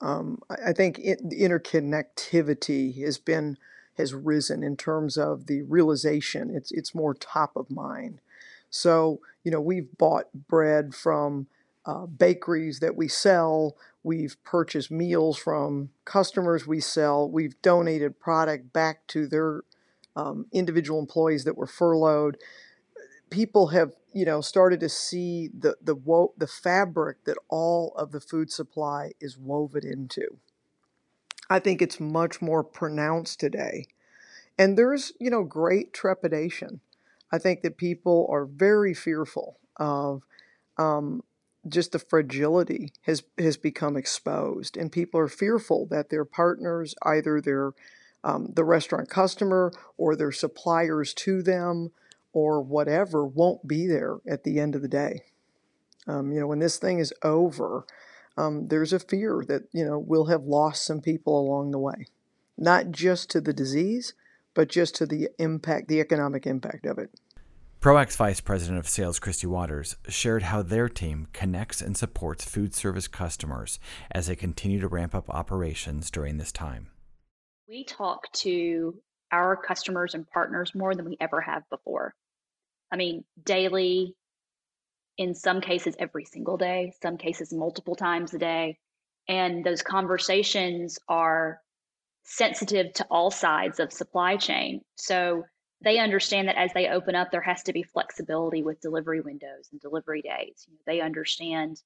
um, 0.00 0.40
I 0.64 0.72
think 0.72 0.98
it, 0.98 1.20
interconnectivity 1.30 3.02
has 3.04 3.18
been 3.18 3.58
has 3.98 4.14
risen 4.14 4.62
in 4.62 4.76
terms 4.76 5.18
of 5.18 5.46
the 5.46 5.62
realization. 5.62 6.50
It's 6.50 6.72
it's 6.72 6.94
more 6.94 7.14
top 7.14 7.56
of 7.56 7.70
mind. 7.70 8.20
So 8.70 9.20
you 9.44 9.50
know 9.50 9.60
we've 9.60 9.96
bought 9.98 10.26
bread 10.48 10.94
from 10.94 11.46
uh, 11.84 12.06
bakeries 12.06 12.80
that 12.80 12.96
we 12.96 13.08
sell. 13.08 13.76
We've 14.02 14.36
purchased 14.44 14.90
meals 14.90 15.38
from 15.38 15.90
customers 16.04 16.66
we 16.66 16.80
sell. 16.80 17.28
We've 17.28 17.60
donated 17.62 18.20
product 18.20 18.72
back 18.72 19.06
to 19.08 19.26
their 19.26 19.62
um, 20.16 20.46
individual 20.52 20.98
employees 21.00 21.44
that 21.44 21.56
were 21.56 21.66
furloughed. 21.66 22.38
People 23.30 23.68
have, 23.68 23.92
you 24.14 24.24
know, 24.24 24.40
started 24.40 24.80
to 24.80 24.88
see 24.88 25.50
the 25.58 25.76
the 25.82 25.94
wo- 25.94 26.34
the 26.38 26.46
fabric 26.46 27.24
that 27.24 27.38
all 27.48 27.94
of 27.96 28.12
the 28.12 28.20
food 28.20 28.50
supply 28.52 29.12
is 29.20 29.38
woven 29.38 29.86
into. 29.86 30.38
I 31.50 31.58
think 31.60 31.82
it's 31.82 32.00
much 32.00 32.42
more 32.42 32.64
pronounced 32.64 33.40
today, 33.40 33.86
and 34.58 34.78
there's, 34.78 35.12
you 35.20 35.30
know, 35.30 35.44
great 35.44 35.92
trepidation. 35.92 36.80
I 37.32 37.38
think 37.38 37.62
that 37.62 37.76
people 37.78 38.28
are 38.30 38.46
very 38.46 38.94
fearful 38.94 39.58
of 39.76 40.22
um, 40.78 41.22
just 41.68 41.92
the 41.92 41.98
fragility 41.98 42.92
has 43.02 43.22
has 43.38 43.56
become 43.56 43.96
exposed, 43.96 44.76
and 44.76 44.92
people 44.92 45.20
are 45.20 45.28
fearful 45.28 45.86
that 45.86 46.10
their 46.10 46.24
partners, 46.24 46.94
either 47.04 47.40
their 47.40 47.72
um, 48.24 48.50
the 48.54 48.64
restaurant 48.64 49.08
customer 49.10 49.72
or 49.96 50.16
their 50.16 50.32
suppliers 50.32 51.14
to 51.14 51.42
them 51.42 51.90
or 52.32 52.60
whatever, 52.60 53.24
won't 53.24 53.66
be 53.66 53.86
there 53.86 54.18
at 54.28 54.44
the 54.44 54.58
end 54.58 54.74
of 54.74 54.82
the 54.82 54.88
day. 54.88 55.22
Um, 56.06 56.32
you 56.32 56.40
know, 56.40 56.46
when 56.46 56.58
this 56.58 56.78
thing 56.78 56.98
is 56.98 57.12
over, 57.22 57.86
um, 58.36 58.68
there's 58.68 58.92
a 58.92 58.98
fear 58.98 59.44
that 59.48 59.62
you 59.72 59.84
know 59.84 59.98
we'll 59.98 60.26
have 60.26 60.44
lost 60.44 60.84
some 60.84 61.00
people 61.00 61.38
along 61.38 61.70
the 61.70 61.78
way, 61.78 62.06
not 62.56 62.90
just 62.90 63.30
to 63.30 63.40
the 63.40 63.52
disease, 63.52 64.14
but 64.54 64.68
just 64.68 64.94
to 64.96 65.06
the 65.06 65.28
impact, 65.38 65.88
the 65.88 66.00
economic 66.00 66.46
impact 66.46 66.86
of 66.86 66.98
it. 66.98 67.10
ProAct's 67.80 68.14
Vice 68.14 68.40
President 68.40 68.78
of 68.78 68.88
Sales, 68.88 69.18
Christy 69.18 69.48
Waters, 69.48 69.96
shared 70.08 70.44
how 70.44 70.62
their 70.62 70.88
team 70.88 71.26
connects 71.32 71.80
and 71.80 71.96
supports 71.96 72.44
food 72.44 72.74
service 72.74 73.08
customers 73.08 73.80
as 74.12 74.28
they 74.28 74.36
continue 74.36 74.78
to 74.78 74.86
ramp 74.86 75.16
up 75.16 75.28
operations 75.28 76.08
during 76.08 76.36
this 76.36 76.52
time. 76.52 76.90
We 77.68 77.82
talk 77.82 78.30
to 78.34 78.94
our 79.32 79.56
customers 79.56 80.14
and 80.14 80.30
partners 80.30 80.76
more 80.76 80.94
than 80.94 81.06
we 81.06 81.16
ever 81.20 81.40
have 81.40 81.68
before. 81.70 82.14
I 82.92 82.96
mean, 82.96 83.24
daily, 83.42 84.14
in 85.16 85.34
some 85.34 85.62
cases, 85.62 85.96
every 85.98 86.26
single 86.26 86.58
day, 86.58 86.92
some 87.02 87.16
cases, 87.16 87.52
multiple 87.52 87.96
times 87.96 88.34
a 88.34 88.38
day. 88.38 88.78
And 89.28 89.64
those 89.64 89.82
conversations 89.82 90.98
are 91.08 91.60
sensitive 92.24 92.92
to 92.94 93.06
all 93.10 93.30
sides 93.30 93.80
of 93.80 93.92
supply 93.92 94.36
chain. 94.36 94.82
So 94.96 95.44
they 95.82 95.98
understand 95.98 96.48
that 96.48 96.58
as 96.58 96.72
they 96.74 96.88
open 96.88 97.14
up, 97.14 97.30
there 97.30 97.40
has 97.40 97.62
to 97.64 97.72
be 97.72 97.82
flexibility 97.82 98.62
with 98.62 98.80
delivery 98.80 99.20
windows 99.20 99.68
and 99.72 99.80
delivery 99.80 100.22
days. 100.22 100.66
They 100.86 101.00
understand 101.00 101.80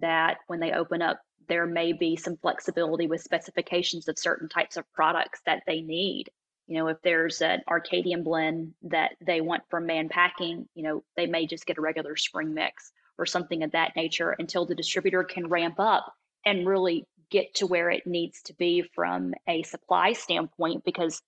that 0.00 0.38
when 0.48 0.60
they 0.60 0.72
open 0.72 1.00
up, 1.00 1.20
there 1.48 1.66
may 1.66 1.92
be 1.92 2.16
some 2.16 2.36
flexibility 2.36 3.06
with 3.06 3.22
specifications 3.22 4.08
of 4.08 4.18
certain 4.18 4.48
types 4.48 4.76
of 4.76 4.90
products 4.92 5.40
that 5.46 5.62
they 5.66 5.80
need. 5.80 6.26
You 6.70 6.76
know, 6.76 6.86
if 6.86 7.02
there's 7.02 7.42
an 7.42 7.62
Arcadian 7.68 8.22
blend 8.22 8.74
that 8.82 9.16
they 9.20 9.40
want 9.40 9.64
from 9.68 9.86
Mann 9.86 10.08
Packing, 10.08 10.68
you 10.76 10.84
know, 10.84 11.02
they 11.16 11.26
may 11.26 11.44
just 11.44 11.66
get 11.66 11.78
a 11.78 11.80
regular 11.80 12.14
spring 12.14 12.54
mix 12.54 12.92
or 13.18 13.26
something 13.26 13.64
of 13.64 13.72
that 13.72 13.96
nature 13.96 14.30
until 14.38 14.66
the 14.66 14.76
distributor 14.76 15.24
can 15.24 15.48
ramp 15.48 15.80
up 15.80 16.14
and 16.46 16.68
really 16.68 17.08
get 17.28 17.56
to 17.56 17.66
where 17.66 17.90
it 17.90 18.06
needs 18.06 18.40
to 18.42 18.54
be 18.54 18.82
from 18.94 19.34
a 19.48 19.64
supply 19.64 20.12
standpoint 20.12 20.84
because 20.84 21.20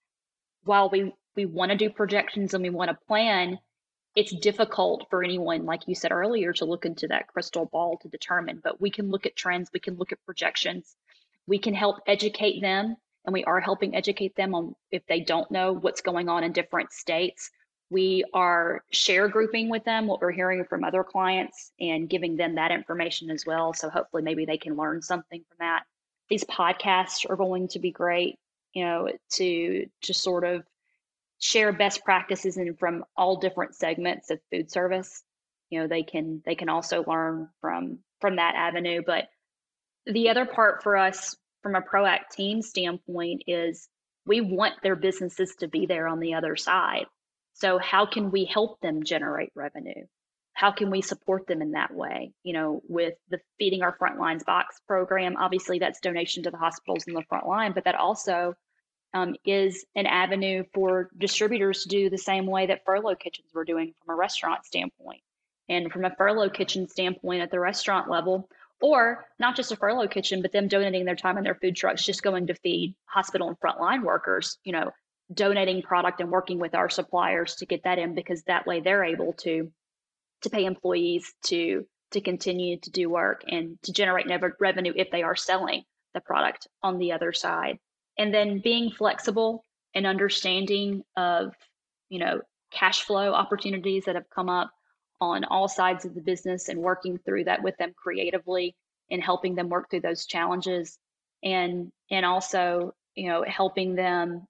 while 0.62 0.88
we 0.88 1.12
we 1.34 1.44
want 1.44 1.72
to 1.72 1.76
do 1.76 1.90
projections 1.90 2.54
and 2.54 2.62
we 2.62 2.70
want 2.70 2.90
to 2.90 3.06
plan, 3.08 3.58
it's 4.14 4.32
difficult 4.36 5.08
for 5.10 5.24
anyone, 5.24 5.64
like 5.64 5.88
you 5.88 5.96
said 5.96 6.12
earlier, 6.12 6.52
to 6.52 6.66
look 6.66 6.86
into 6.86 7.08
that 7.08 7.26
crystal 7.26 7.66
ball 7.66 7.98
to 8.02 8.08
determine. 8.08 8.60
But 8.62 8.80
we 8.80 8.90
can 8.90 9.10
look 9.10 9.26
at 9.26 9.34
trends, 9.34 9.70
we 9.74 9.80
can 9.80 9.96
look 9.96 10.12
at 10.12 10.24
projections, 10.24 10.94
we 11.48 11.58
can 11.58 11.74
help 11.74 11.96
educate 12.06 12.60
them, 12.60 12.94
and 13.24 13.32
we 13.32 13.44
are 13.44 13.60
helping 13.60 13.94
educate 13.94 14.34
them 14.36 14.54
on 14.54 14.74
if 14.90 15.04
they 15.06 15.20
don't 15.20 15.50
know 15.50 15.72
what's 15.72 16.00
going 16.00 16.28
on 16.28 16.44
in 16.44 16.52
different 16.52 16.92
states. 16.92 17.50
We 17.90 18.24
are 18.32 18.82
share 18.90 19.28
grouping 19.28 19.68
with 19.68 19.84
them 19.84 20.06
what 20.06 20.20
we're 20.20 20.32
hearing 20.32 20.64
from 20.64 20.82
other 20.82 21.04
clients 21.04 21.72
and 21.78 22.08
giving 22.08 22.36
them 22.36 22.54
that 22.54 22.70
information 22.70 23.30
as 23.30 23.44
well. 23.46 23.74
So 23.74 23.90
hopefully, 23.90 24.22
maybe 24.22 24.44
they 24.46 24.58
can 24.58 24.76
learn 24.76 25.02
something 25.02 25.44
from 25.48 25.56
that. 25.60 25.84
These 26.28 26.44
podcasts 26.44 27.28
are 27.28 27.36
going 27.36 27.68
to 27.68 27.78
be 27.78 27.90
great, 27.90 28.38
you 28.72 28.84
know, 28.84 29.08
to 29.34 29.86
to 30.02 30.14
sort 30.14 30.44
of 30.44 30.64
share 31.38 31.72
best 31.72 32.04
practices 32.04 32.56
and 32.56 32.78
from 32.78 33.04
all 33.16 33.36
different 33.36 33.74
segments 33.74 34.30
of 34.30 34.38
food 34.50 34.70
service 34.70 35.22
you 35.72 35.80
know 35.80 35.88
they 35.88 36.02
can 36.02 36.42
they 36.44 36.54
can 36.54 36.68
also 36.68 37.02
learn 37.04 37.48
from 37.60 37.98
from 38.20 38.36
that 38.36 38.54
avenue 38.54 39.02
but 39.04 39.24
the 40.06 40.28
other 40.28 40.44
part 40.44 40.82
for 40.82 40.96
us 40.96 41.34
from 41.62 41.74
a 41.74 41.82
proact 41.82 42.30
team 42.32 42.62
standpoint 42.62 43.44
is 43.46 43.88
we 44.26 44.40
want 44.40 44.74
their 44.82 44.96
businesses 44.96 45.54
to 45.56 45.68
be 45.68 45.86
there 45.86 46.06
on 46.06 46.20
the 46.20 46.34
other 46.34 46.56
side. 46.56 47.06
So 47.54 47.78
how 47.78 48.06
can 48.06 48.30
we 48.30 48.44
help 48.44 48.80
them 48.80 49.02
generate 49.02 49.52
revenue? 49.54 50.06
How 50.54 50.70
can 50.70 50.90
we 50.90 51.02
support 51.02 51.46
them 51.46 51.62
in 51.62 51.72
that 51.72 51.94
way? 51.94 52.32
You 52.42 52.52
know 52.52 52.82
with 52.88 53.14
the 53.30 53.40
feeding 53.58 53.82
our 53.82 53.92
front 53.92 54.18
lines 54.18 54.44
box 54.44 54.80
program 54.86 55.36
obviously 55.36 55.78
that's 55.78 56.00
donation 56.00 56.42
to 56.44 56.50
the 56.50 56.58
hospitals 56.58 57.04
in 57.04 57.14
the 57.14 57.24
front 57.28 57.46
line 57.46 57.72
but 57.72 57.84
that 57.84 57.94
also 57.94 58.54
um, 59.14 59.34
is 59.44 59.84
an 59.94 60.06
avenue 60.06 60.64
for 60.72 61.10
distributors 61.18 61.82
to 61.82 61.88
do 61.88 62.10
the 62.10 62.18
same 62.18 62.46
way 62.46 62.66
that 62.66 62.84
furlough 62.84 63.14
kitchens 63.14 63.48
were 63.52 63.64
doing 63.64 63.94
from 64.04 64.14
a 64.14 64.18
restaurant 64.18 64.64
standpoint. 64.64 65.20
And 65.68 65.92
from 65.92 66.04
a 66.04 66.14
furlough 66.16 66.50
kitchen 66.50 66.88
standpoint 66.88 67.42
at 67.42 67.50
the 67.50 67.60
restaurant 67.60 68.10
level, 68.10 68.48
or 68.82 69.24
not 69.38 69.56
just 69.56 69.72
a 69.72 69.76
furlough 69.76 70.08
kitchen, 70.08 70.42
but 70.42 70.52
them 70.52 70.68
donating 70.68 71.04
their 71.04 71.16
time 71.16 71.36
and 71.36 71.46
their 71.46 71.54
food 71.54 71.76
trucks 71.76 72.04
just 72.04 72.22
going 72.22 72.48
to 72.48 72.54
feed 72.54 72.94
hospital 73.06 73.48
and 73.48 73.58
frontline 73.60 74.02
workers, 74.02 74.58
you 74.64 74.72
know, 74.72 74.90
donating 75.32 75.82
product 75.82 76.20
and 76.20 76.30
working 76.30 76.58
with 76.58 76.74
our 76.74 76.90
suppliers 76.90 77.54
to 77.56 77.66
get 77.66 77.84
that 77.84 77.98
in 77.98 78.14
because 78.14 78.42
that 78.42 78.66
way 78.66 78.80
they're 78.80 79.04
able 79.04 79.32
to 79.34 79.70
to 80.42 80.50
pay 80.50 80.64
employees 80.64 81.32
to 81.44 81.86
to 82.10 82.20
continue 82.20 82.78
to 82.80 82.90
do 82.90 83.08
work 83.08 83.44
and 83.48 83.78
to 83.82 83.92
generate 83.92 84.26
revenue 84.60 84.92
if 84.94 85.10
they 85.10 85.22
are 85.22 85.36
selling 85.36 85.82
the 86.12 86.20
product 86.20 86.66
on 86.82 86.98
the 86.98 87.12
other 87.12 87.32
side. 87.32 87.78
And 88.18 88.34
then 88.34 88.60
being 88.60 88.90
flexible 88.90 89.64
and 89.94 90.06
understanding 90.06 91.04
of 91.16 91.54
you 92.08 92.18
know 92.18 92.40
cash 92.72 93.02
flow 93.04 93.32
opportunities 93.32 94.04
that 94.06 94.16
have 94.16 94.28
come 94.34 94.48
up 94.48 94.70
on 95.22 95.44
all 95.44 95.68
sides 95.68 96.04
of 96.04 96.16
the 96.16 96.20
business 96.20 96.68
and 96.68 96.80
working 96.80 97.16
through 97.16 97.44
that 97.44 97.62
with 97.62 97.76
them 97.76 97.92
creatively 97.96 98.74
and 99.08 99.22
helping 99.22 99.54
them 99.54 99.68
work 99.68 99.88
through 99.88 100.00
those 100.00 100.26
challenges 100.26 100.98
and 101.44 101.92
and 102.10 102.26
also 102.26 102.92
you 103.14 103.28
know 103.28 103.44
helping 103.46 103.94
them 103.94 104.44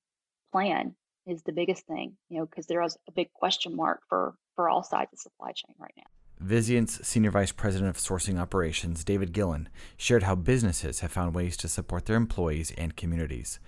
plan 0.51 0.95
is 1.27 1.43
the 1.43 1.53
biggest 1.53 1.87
thing 1.87 2.17
you 2.31 2.39
know 2.39 2.47
because 2.47 2.67
there 2.67 2.83
is 2.83 2.97
a 3.07 3.13
big 3.13 3.31
question 3.35 3.77
mark 3.77 4.01
for 4.09 4.35
for 4.57 4.71
all 4.71 4.83
sides 4.83 5.13
of 5.13 5.19
supply 5.19 5.53
chain 5.53 5.75
right 5.79 5.95
now 5.95 6.05
Vizient's 6.41 7.07
Senior 7.07 7.31
Vice 7.31 7.53
President 7.53 7.89
of 7.89 8.03
Sourcing 8.03 8.37
Operations, 8.37 9.05
David 9.05 9.33
Gillen, 9.33 9.69
shared 9.97 10.25
how 10.25 10.35
businesses 10.35 10.99
have 10.99 11.13
found 11.13 11.37
ways 11.37 11.57
to 11.59 11.69
support 11.69 12.07
their 12.07 12.17
employees 12.17 12.73
and 12.77 12.97
communities, 12.97 13.61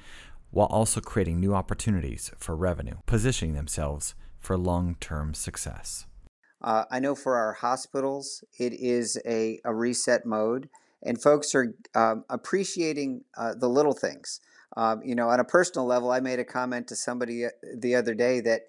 while 0.50 0.66
also 0.66 1.00
creating 1.00 1.38
new 1.38 1.54
opportunities 1.54 2.32
for 2.36 2.56
revenue, 2.56 2.96
positioning 3.06 3.54
themselves 3.54 4.16
for 4.40 4.58
long 4.58 4.96
term 4.98 5.34
success. 5.34 6.06
Uh, 6.64 6.86
I 6.90 6.98
know 6.98 7.14
for 7.14 7.36
our 7.36 7.52
hospitals, 7.52 8.42
it 8.58 8.72
is 8.72 9.20
a, 9.26 9.60
a 9.64 9.74
reset 9.74 10.24
mode. 10.24 10.70
and 11.02 11.20
folks 11.20 11.54
are 11.54 11.74
um, 11.94 12.24
appreciating 12.30 13.24
uh, 13.36 13.52
the 13.54 13.68
little 13.68 13.92
things. 13.92 14.40
Um, 14.74 15.02
you 15.04 15.14
know, 15.14 15.28
on 15.28 15.38
a 15.38 15.44
personal 15.44 15.86
level, 15.86 16.10
I 16.10 16.20
made 16.20 16.38
a 16.38 16.44
comment 16.44 16.88
to 16.88 16.96
somebody 16.96 17.44
uh, 17.44 17.50
the 17.76 17.94
other 17.94 18.14
day 18.14 18.40
that 18.40 18.62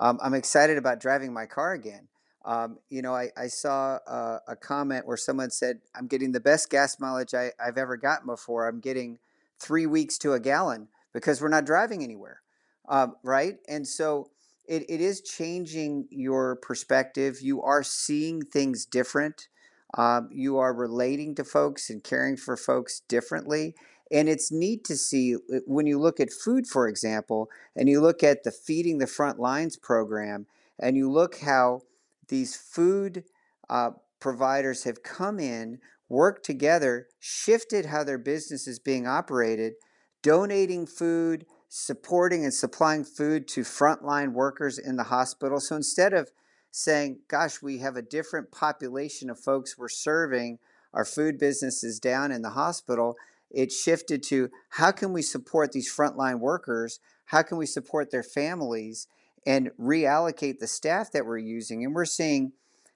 um, 0.00 0.18
I'm 0.20 0.34
excited 0.34 0.76
about 0.76 0.98
driving 0.98 1.32
my 1.32 1.46
car 1.46 1.72
again. 1.72 2.08
Um, 2.44 2.78
you 2.90 3.00
know, 3.00 3.14
I, 3.14 3.30
I 3.36 3.46
saw 3.46 3.98
a, 4.06 4.40
a, 4.48 4.56
comment 4.56 5.06
where 5.06 5.16
someone 5.16 5.50
said, 5.50 5.80
I'm 5.96 6.06
getting 6.06 6.32
the 6.32 6.40
best 6.40 6.68
gas 6.68 6.98
mileage 7.00 7.34
I, 7.34 7.52
I've 7.64 7.78
ever 7.78 7.96
gotten 7.96 8.26
before. 8.26 8.68
I'm 8.68 8.80
getting 8.80 9.18
three 9.58 9.86
weeks 9.86 10.18
to 10.18 10.32
a 10.32 10.40
gallon 10.40 10.88
because 11.12 11.40
we're 11.40 11.48
not 11.48 11.64
driving 11.64 12.04
anywhere. 12.04 12.42
Um, 12.88 13.16
right. 13.22 13.56
And 13.68 13.86
so 13.86 14.30
it, 14.68 14.84
it 14.88 15.00
is 15.00 15.20
changing 15.20 16.08
your 16.10 16.56
perspective. 16.56 17.40
You 17.40 17.62
are 17.62 17.82
seeing 17.82 18.42
things 18.42 18.84
different. 18.86 19.48
Um, 19.96 20.28
you 20.32 20.58
are 20.58 20.74
relating 20.74 21.34
to 21.36 21.44
folks 21.44 21.90
and 21.90 22.02
caring 22.02 22.36
for 22.36 22.56
folks 22.56 23.00
differently. 23.00 23.74
And 24.10 24.28
it's 24.28 24.52
neat 24.52 24.84
to 24.84 24.96
see 24.96 25.34
uh, 25.34 25.58
when 25.66 25.86
you 25.86 25.98
look 25.98 26.20
at 26.20 26.32
food, 26.32 26.66
for 26.66 26.86
example, 26.88 27.48
and 27.74 27.88
you 27.88 28.00
look 28.00 28.22
at 28.22 28.44
the 28.44 28.52
Feeding 28.52 28.98
the 28.98 29.06
Front 29.06 29.38
Lines 29.38 29.76
program, 29.76 30.46
and 30.78 30.96
you 30.96 31.10
look 31.10 31.38
how 31.40 31.80
these 32.28 32.56
food 32.56 33.24
uh, 33.68 33.90
providers 34.20 34.84
have 34.84 35.02
come 35.02 35.38
in, 35.38 35.78
worked 36.08 36.44
together, 36.44 37.08
shifted 37.18 37.86
how 37.86 38.04
their 38.04 38.18
business 38.18 38.68
is 38.68 38.78
being 38.78 39.06
operated, 39.06 39.74
donating 40.22 40.86
food, 40.86 41.46
supporting 41.78 42.44
and 42.44 42.54
supplying 42.54 43.04
food 43.04 43.46
to 43.48 43.60
frontline 43.60 44.32
workers 44.32 44.78
in 44.78 44.96
the 44.96 45.04
hospital. 45.04 45.60
So 45.60 45.76
instead 45.76 46.12
of 46.12 46.30
saying, 46.70 47.20
gosh, 47.28 47.62
we 47.62 47.78
have 47.78 47.96
a 47.96 48.02
different 48.02 48.50
population 48.50 49.30
of 49.30 49.38
folks 49.38 49.76
we're 49.76 49.88
serving, 49.88 50.58
our 50.94 51.04
food 51.04 51.38
business 51.38 51.84
is 51.84 52.00
down 52.00 52.32
in 52.32 52.42
the 52.42 52.50
hospital, 52.50 53.16
it 53.50 53.72
shifted 53.72 54.22
to 54.24 54.50
how 54.70 54.90
can 54.90 55.12
we 55.12 55.22
support 55.22 55.72
these 55.72 55.92
frontline 55.92 56.40
workers? 56.40 56.98
How 57.26 57.42
can 57.42 57.58
we 57.58 57.66
support 57.66 58.10
their 58.10 58.22
families? 58.22 59.06
and 59.46 59.70
reallocate 59.80 60.58
the 60.58 60.66
staff 60.66 61.12
that 61.12 61.24
we're 61.24 61.38
using. 61.38 61.84
And 61.84 61.94
we're 61.94 62.04
seeing, 62.04 62.52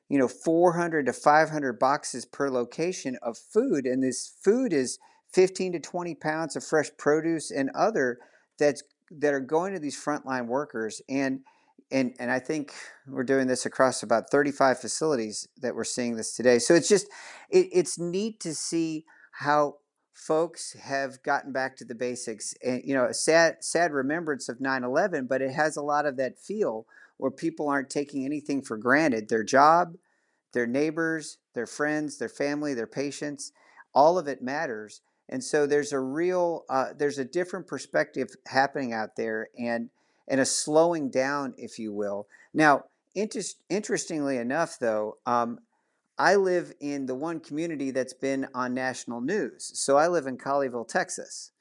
you 0.08 0.18
know, 0.18 0.28
400 0.28 1.06
to 1.06 1.12
500 1.12 1.78
boxes 1.78 2.26
per 2.26 2.50
location 2.50 3.16
of 3.22 3.38
food. 3.38 3.86
And 3.86 4.02
this 4.02 4.26
food 4.42 4.72
is 4.72 4.98
15 5.32 5.74
to 5.74 5.80
20 5.80 6.16
pounds 6.16 6.56
of 6.56 6.64
fresh 6.64 6.90
produce 6.98 7.52
and 7.52 7.70
other 7.70 8.18
that's 8.60 8.84
that 9.10 9.34
are 9.34 9.40
going 9.40 9.72
to 9.72 9.80
these 9.80 10.02
frontline 10.02 10.46
workers. 10.46 11.02
And 11.08 11.40
and 11.90 12.14
and 12.20 12.30
I 12.30 12.38
think 12.38 12.72
we're 13.08 13.24
doing 13.24 13.48
this 13.48 13.66
across 13.66 14.02
about 14.02 14.30
35 14.30 14.80
facilities 14.80 15.48
that 15.60 15.74
we're 15.74 15.84
seeing 15.84 16.16
this 16.16 16.36
today. 16.36 16.60
So 16.60 16.74
it's 16.74 16.88
just 16.88 17.08
it, 17.50 17.68
it's 17.72 17.98
neat 17.98 18.38
to 18.40 18.54
see 18.54 19.04
how 19.32 19.78
folks 20.14 20.74
have 20.74 21.22
gotten 21.22 21.50
back 21.52 21.76
to 21.76 21.84
the 21.84 21.94
basics 21.94 22.54
and 22.62 22.82
you 22.84 22.92
know 22.94 23.06
a 23.06 23.14
sad 23.14 23.56
sad 23.60 23.90
remembrance 23.90 24.50
of 24.50 24.58
9-11 24.58 25.26
but 25.26 25.40
it 25.40 25.52
has 25.52 25.78
a 25.78 25.82
lot 25.82 26.04
of 26.04 26.18
that 26.18 26.38
feel 26.38 26.84
where 27.16 27.30
people 27.30 27.68
aren't 27.68 27.88
taking 27.88 28.26
anything 28.26 28.60
for 28.60 28.76
granted 28.76 29.30
their 29.30 29.42
job 29.42 29.96
their 30.52 30.66
neighbors 30.66 31.38
their 31.54 31.66
friends 31.66 32.18
their 32.18 32.28
family 32.28 32.74
their 32.74 32.86
patients 32.86 33.52
all 33.94 34.18
of 34.18 34.28
it 34.28 34.42
matters 34.42 35.00
and 35.30 35.42
so 35.42 35.66
there's 35.66 35.92
a 35.92 36.00
real 36.00 36.64
uh, 36.68 36.88
there's 36.96 37.18
a 37.18 37.24
different 37.24 37.66
perspective 37.66 38.28
happening 38.46 38.92
out 38.92 39.16
there 39.16 39.48
and 39.58 39.88
and 40.28 40.40
a 40.40 40.44
slowing 40.44 41.10
down 41.10 41.54
if 41.56 41.78
you 41.78 41.92
will 41.92 42.26
now 42.52 42.84
inter- 43.14 43.40
interestingly 43.70 44.36
enough 44.36 44.78
though 44.78 45.16
um, 45.24 45.58
I 46.20 46.34
live 46.34 46.74
in 46.80 47.06
the 47.06 47.14
one 47.14 47.40
community 47.40 47.92
that's 47.92 48.12
been 48.12 48.46
on 48.54 48.74
national 48.74 49.22
news. 49.22 49.72
So 49.74 49.96
I 49.96 50.06
live 50.06 50.26
in 50.26 50.36
Colleyville, 50.36 50.86
Texas. 50.86 51.52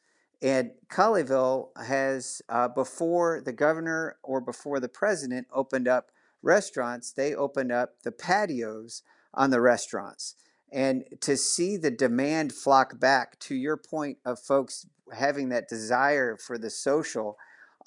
And 0.41 0.71
Colleyville 0.89 1.69
has, 1.77 2.41
uh, 2.49 2.67
before 2.67 3.39
the 3.39 3.53
governor 3.53 4.17
or 4.21 4.41
before 4.41 4.81
the 4.81 4.89
president 4.89 5.47
opened 5.53 5.87
up 5.87 6.11
restaurants, 6.41 7.13
they 7.13 7.33
opened 7.33 7.71
up 7.71 8.01
the 8.03 8.11
patios 8.11 9.03
on 9.33 9.49
the 9.49 9.61
restaurants. 9.61 10.35
And 10.71 11.05
to 11.21 11.35
see 11.35 11.77
the 11.77 11.91
demand 11.91 12.53
flock 12.53 12.99
back, 12.99 13.39
to 13.39 13.55
your 13.55 13.77
point 13.77 14.17
of 14.25 14.39
folks 14.39 14.85
having 15.13 15.49
that 15.49 15.67
desire 15.67 16.37
for 16.37 16.57
the 16.57 16.69
social, 16.69 17.37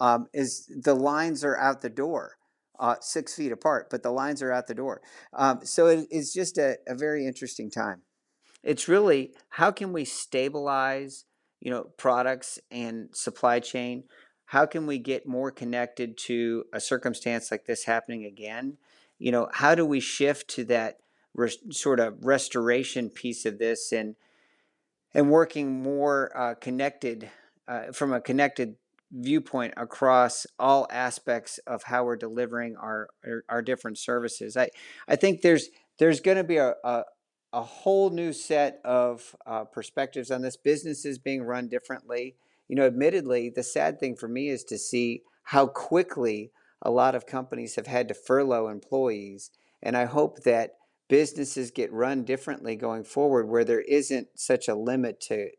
um, 0.01 0.27
is 0.33 0.69
the 0.69 0.95
lines 0.95 1.45
are 1.45 1.57
out 1.57 1.81
the 1.81 1.91
door 1.91 2.37
uh, 2.83 2.97
six 3.01 3.35
feet 3.35 3.53
apart, 3.53 3.89
but 3.91 4.03
the 4.03 4.11
lines 4.11 4.43
are 4.43 4.53
out 4.53 4.67
the 4.67 4.75
door. 4.75 5.01
Um, 5.33 5.61
so 5.63 5.87
it 5.87 6.09
is 6.11 6.33
just 6.33 6.59
a, 6.59 6.79
a 6.89 6.97
very 6.97 7.25
interesting 7.27 7.71
time. 7.71 8.03
It's 8.63 8.89
really 8.89 9.33
how 9.51 9.71
can 9.71 9.93
we 9.93 10.05
stabilize, 10.05 11.25
you 11.61 11.71
know, 11.71 11.85
products 11.97 12.59
and 12.71 13.09
supply 13.13 13.61
chain? 13.61 14.05
How 14.47 14.67
can 14.67 14.87
we 14.87 14.99
get 14.99 15.27
more 15.27 15.51
connected 15.51 16.19
to 16.19 16.65
a 16.73 16.81
circumstance 16.81 17.51
like 17.51 17.67
this 17.67 17.85
happening 17.85 18.25
again? 18.25 18.79
You 19.19 19.31
know, 19.31 19.49
how 19.53 19.77
do 19.77 19.87
we 19.87 20.01
shift 20.01 20.49
to 20.57 20.65
that 20.65 20.99
sort 21.71 22.01
of 22.01 22.25
restoration 22.25 23.11
piece 23.11 23.45
of 23.45 23.59
this 23.59 23.93
and 23.93 24.17
and 25.15 25.31
working 25.31 25.83
more 25.83 26.33
uh, 26.37 26.55
connected 26.55 27.31
uh, 27.69 27.93
from 27.93 28.13
a 28.13 28.21
connected 28.21 28.77
viewpoint 29.13 29.75
across 29.77 30.47
all 30.59 30.87
aspects 30.91 31.59
of 31.67 31.85
how 31.85 32.05
we're 32.05 32.17
delivering 32.17 32.77
our 32.77 33.09
our, 33.25 33.45
our 33.49 33.63
different 33.63 33.99
services. 33.99 34.57
I 34.57 34.71
I 35.07 35.17
think 35.17 35.43
there's 35.43 35.69
there's 35.99 36.21
going 36.21 36.39
to 36.39 36.45
be 36.45 36.57
a, 36.57 36.75
a, 36.85 37.05
a 37.53 37.63
whole 37.63 38.11
new 38.11 38.33
set 38.33 38.81
of 38.85 39.37
uh, 39.47 39.65
perspectives 39.65 40.31
on 40.31 40.43
this. 40.43 40.57
Businesses 40.57 41.19
being 41.19 41.43
run 41.43 41.69
differently. 41.69 42.37
You 42.69 42.77
know, 42.77 42.87
admittedly, 42.87 43.51
the 43.55 43.63
sad 43.63 44.01
thing 44.01 44.17
for 44.17 44.29
me 44.29 44.49
is 44.49 44.65
to 44.65 44.79
see 44.79 45.23
how 45.45 45.67
quickly 45.67 46.51
a 46.81 46.91
lot 46.91 47.15
of 47.15 47.27
companies 47.27 47.77
have 47.77 47.87
had 47.87 48.09
to 48.09 48.15
furlough 48.15 48.69
employees, 48.69 49.51
and 49.83 49.97
I 49.97 50.07
hope 50.07 50.43
that 50.45 50.73
businesses 51.13 51.71
get 51.71 51.93
run 51.93 52.25
differently 52.25 52.75
going 52.75 53.05
forward, 53.05 53.47
where 53.47 53.67
there 53.67 53.83
isn't 53.83 54.29
such 54.35 54.67
a 54.67 54.75
limit 54.75 55.21
to 55.21 55.51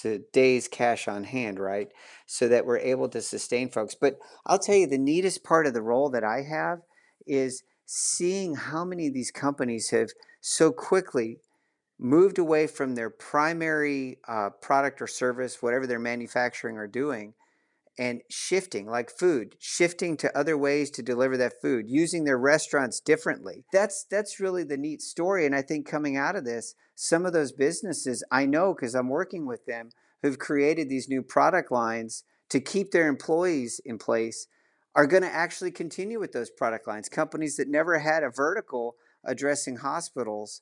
to 0.00 0.20
days 0.32 0.68
cash 0.68 1.06
on 1.06 1.24
hand, 1.24 1.58
right? 1.60 1.88
So 2.24 2.48
that 2.48 2.64
we're 2.64 2.78
able 2.78 3.10
to 3.10 3.20
sustain 3.20 3.68
folks. 3.68 3.94
But 3.94 4.18
I'll 4.46 4.58
tell 4.58 4.76
you, 4.76 4.86
the 4.86 4.96
neatest 4.96 5.44
part 5.44 5.66
of 5.66 5.74
the 5.74 5.82
role 5.82 6.08
that 6.08 6.24
I 6.24 6.44
have 6.48 6.78
is 7.26 7.62
seeing 7.84 8.54
how 8.54 8.86
many 8.86 9.06
of 9.08 9.12
these 9.12 9.30
companies 9.30 9.90
have 9.90 10.08
so 10.40 10.72
quickly 10.72 11.40
moved 11.98 12.38
away 12.38 12.66
from 12.66 12.94
their 12.94 13.10
primary 13.10 14.16
uh, 14.26 14.48
product 14.62 15.02
or 15.02 15.06
service, 15.06 15.60
whatever 15.60 15.86
they're 15.86 15.98
manufacturing 15.98 16.78
or 16.78 16.86
doing, 16.86 17.34
and 17.98 18.22
shifting 18.30 18.86
like 18.86 19.10
food 19.10 19.54
shifting 19.58 20.16
to 20.16 20.38
other 20.38 20.56
ways 20.56 20.90
to 20.90 21.02
deliver 21.02 21.36
that 21.36 21.60
food 21.60 21.86
using 21.88 22.24
their 22.24 22.38
restaurants 22.38 23.00
differently. 23.00 23.64
That's 23.72 24.04
that's 24.10 24.40
really 24.40 24.64
the 24.64 24.78
neat 24.78 25.02
story 25.02 25.44
and 25.44 25.54
i 25.54 25.62
think 25.62 25.86
coming 25.86 26.16
out 26.16 26.36
of 26.36 26.44
this 26.44 26.74
some 26.94 27.26
of 27.26 27.32
those 27.32 27.52
businesses 27.52 28.24
i 28.30 28.46
know 28.46 28.74
because 28.74 28.94
i'm 28.94 29.08
working 29.08 29.46
with 29.46 29.66
them 29.66 29.90
who've 30.22 30.38
created 30.38 30.88
these 30.88 31.08
new 31.08 31.22
product 31.22 31.70
lines 31.70 32.24
to 32.48 32.60
keep 32.60 32.90
their 32.90 33.08
employees 33.08 33.80
in 33.84 33.98
place 33.98 34.46
are 34.94 35.06
going 35.06 35.22
to 35.22 35.34
actually 35.34 35.70
continue 35.70 36.20
with 36.20 36.32
those 36.32 36.50
product 36.50 36.86
lines. 36.86 37.08
Companies 37.08 37.56
that 37.56 37.68
never 37.68 37.98
had 37.98 38.22
a 38.22 38.30
vertical 38.30 38.96
addressing 39.24 39.76
hospitals 39.76 40.60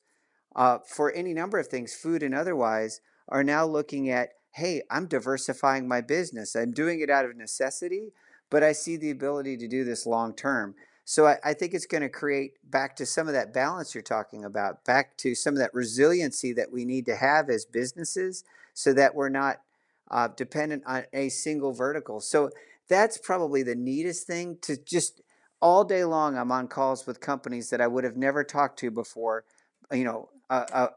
uh, 0.55 0.79
for 0.87 1.11
any 1.11 1.33
number 1.33 1.59
of 1.59 1.67
things 1.67 1.93
food 1.93 2.23
and 2.23 2.33
otherwise 2.33 3.01
are 3.27 3.43
now 3.43 3.65
looking 3.65 4.09
at 4.09 4.29
hey, 4.51 4.81
I'm 4.89 5.07
diversifying 5.07 5.87
my 5.87 6.01
business. 6.01 6.55
I'm 6.55 6.71
doing 6.71 6.99
it 6.99 7.09
out 7.09 7.25
of 7.25 7.35
necessity, 7.35 8.11
but 8.49 8.63
I 8.63 8.73
see 8.73 8.97
the 8.97 9.11
ability 9.11 9.57
to 9.57 9.67
do 9.67 9.83
this 9.83 10.05
long 10.05 10.35
term. 10.35 10.75
So 11.05 11.25
I, 11.27 11.37
I 11.43 11.53
think 11.53 11.73
it's 11.73 11.85
going 11.85 12.03
to 12.03 12.09
create 12.09 12.53
back 12.63 12.95
to 12.97 13.05
some 13.05 13.27
of 13.27 13.33
that 13.33 13.53
balance 13.53 13.95
you're 13.95 14.01
talking 14.03 14.45
about, 14.45 14.85
back 14.85 15.17
to 15.17 15.35
some 15.35 15.53
of 15.53 15.59
that 15.59 15.73
resiliency 15.73 16.53
that 16.53 16.71
we 16.71 16.85
need 16.85 17.05
to 17.07 17.15
have 17.15 17.49
as 17.49 17.65
businesses 17.65 18.43
so 18.73 18.93
that 18.93 19.15
we're 19.15 19.29
not 19.29 19.61
uh, 20.09 20.27
dependent 20.35 20.83
on 20.85 21.05
a 21.13 21.29
single 21.29 21.73
vertical. 21.73 22.19
So 22.19 22.51
that's 22.87 23.17
probably 23.17 23.63
the 23.63 23.75
neatest 23.75 24.27
thing 24.27 24.57
to 24.61 24.77
just 24.77 25.21
all 25.61 25.83
day 25.83 26.03
long. 26.03 26.37
I'm 26.37 26.51
on 26.51 26.67
calls 26.67 27.07
with 27.07 27.19
companies 27.19 27.69
that 27.69 27.81
I 27.81 27.87
would 27.87 28.03
have 28.03 28.17
never 28.17 28.43
talked 28.43 28.79
to 28.79 28.91
before. 28.91 29.45
You 29.91 30.03
know, 30.03 30.29
uh, 30.49 30.65
uh, 30.71 30.87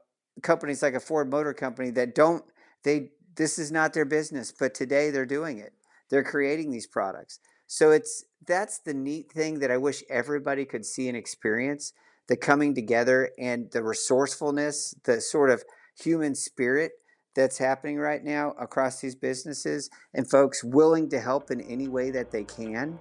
companies 0.43 0.83
like 0.83 0.95
a 0.95 1.01
Ford 1.01 1.31
Motor 1.31 1.55
Company 1.55 1.90
that 1.90 2.14
don't 2.14 2.45
they 2.83 3.11
this 3.37 3.59
is 3.59 3.73
not 3.73 3.92
their 3.92 4.05
business, 4.05 4.53
but 4.53 4.75
today 4.75 5.11
they're 5.11 5.27
doing 5.27 5.59
it. 5.59 5.73
They're 6.11 6.25
creating 6.25 6.70
these 6.70 6.87
products. 6.87 7.40
So 7.66 7.90
it's 7.90 8.25
that's 8.47 8.79
the 8.79 8.94
neat 8.94 9.33
thing 9.33 9.59
that 9.61 9.70
I 9.70 9.79
wish 9.79 10.03
everybody 10.11 10.64
could 10.64 10.85
see 10.85 11.09
and 11.09 11.16
experience 11.16 11.92
the 12.29 12.37
coming 12.37 12.75
together 12.75 13.31
and 13.38 13.70
the 13.73 13.83
resourcefulness, 13.83 14.94
the 15.05 15.20
sort 15.20 15.51
of 15.51 15.64
human 15.99 16.35
spirit 16.35 16.92
that's 17.35 17.59
happening 17.59 17.99
right 17.99 18.23
now 18.23 18.55
across 18.61 19.01
these 19.01 19.14
businesses 19.14 19.90
and 20.14 20.31
folks 20.31 20.62
willing 20.62 21.09
to 21.11 21.20
help 21.20 21.51
in 21.51 21.61
any 21.62 21.88
way 21.88 22.11
that 22.11 22.31
they 22.31 22.44
can. 22.44 22.99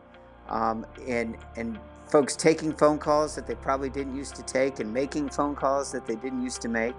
Um, 0.49 0.85
and 1.07 1.37
and 1.55 1.79
folks 2.07 2.35
taking 2.35 2.73
phone 2.73 2.97
calls 2.97 3.35
that 3.35 3.47
they 3.47 3.55
probably 3.55 3.89
didn't 3.89 4.15
used 4.15 4.35
to 4.35 4.43
take 4.43 4.79
and 4.79 4.93
making 4.93 5.29
phone 5.29 5.55
calls 5.55 5.91
that 5.91 6.05
they 6.05 6.15
didn't 6.15 6.43
used 6.43 6.61
to 6.61 6.67
make 6.67 6.95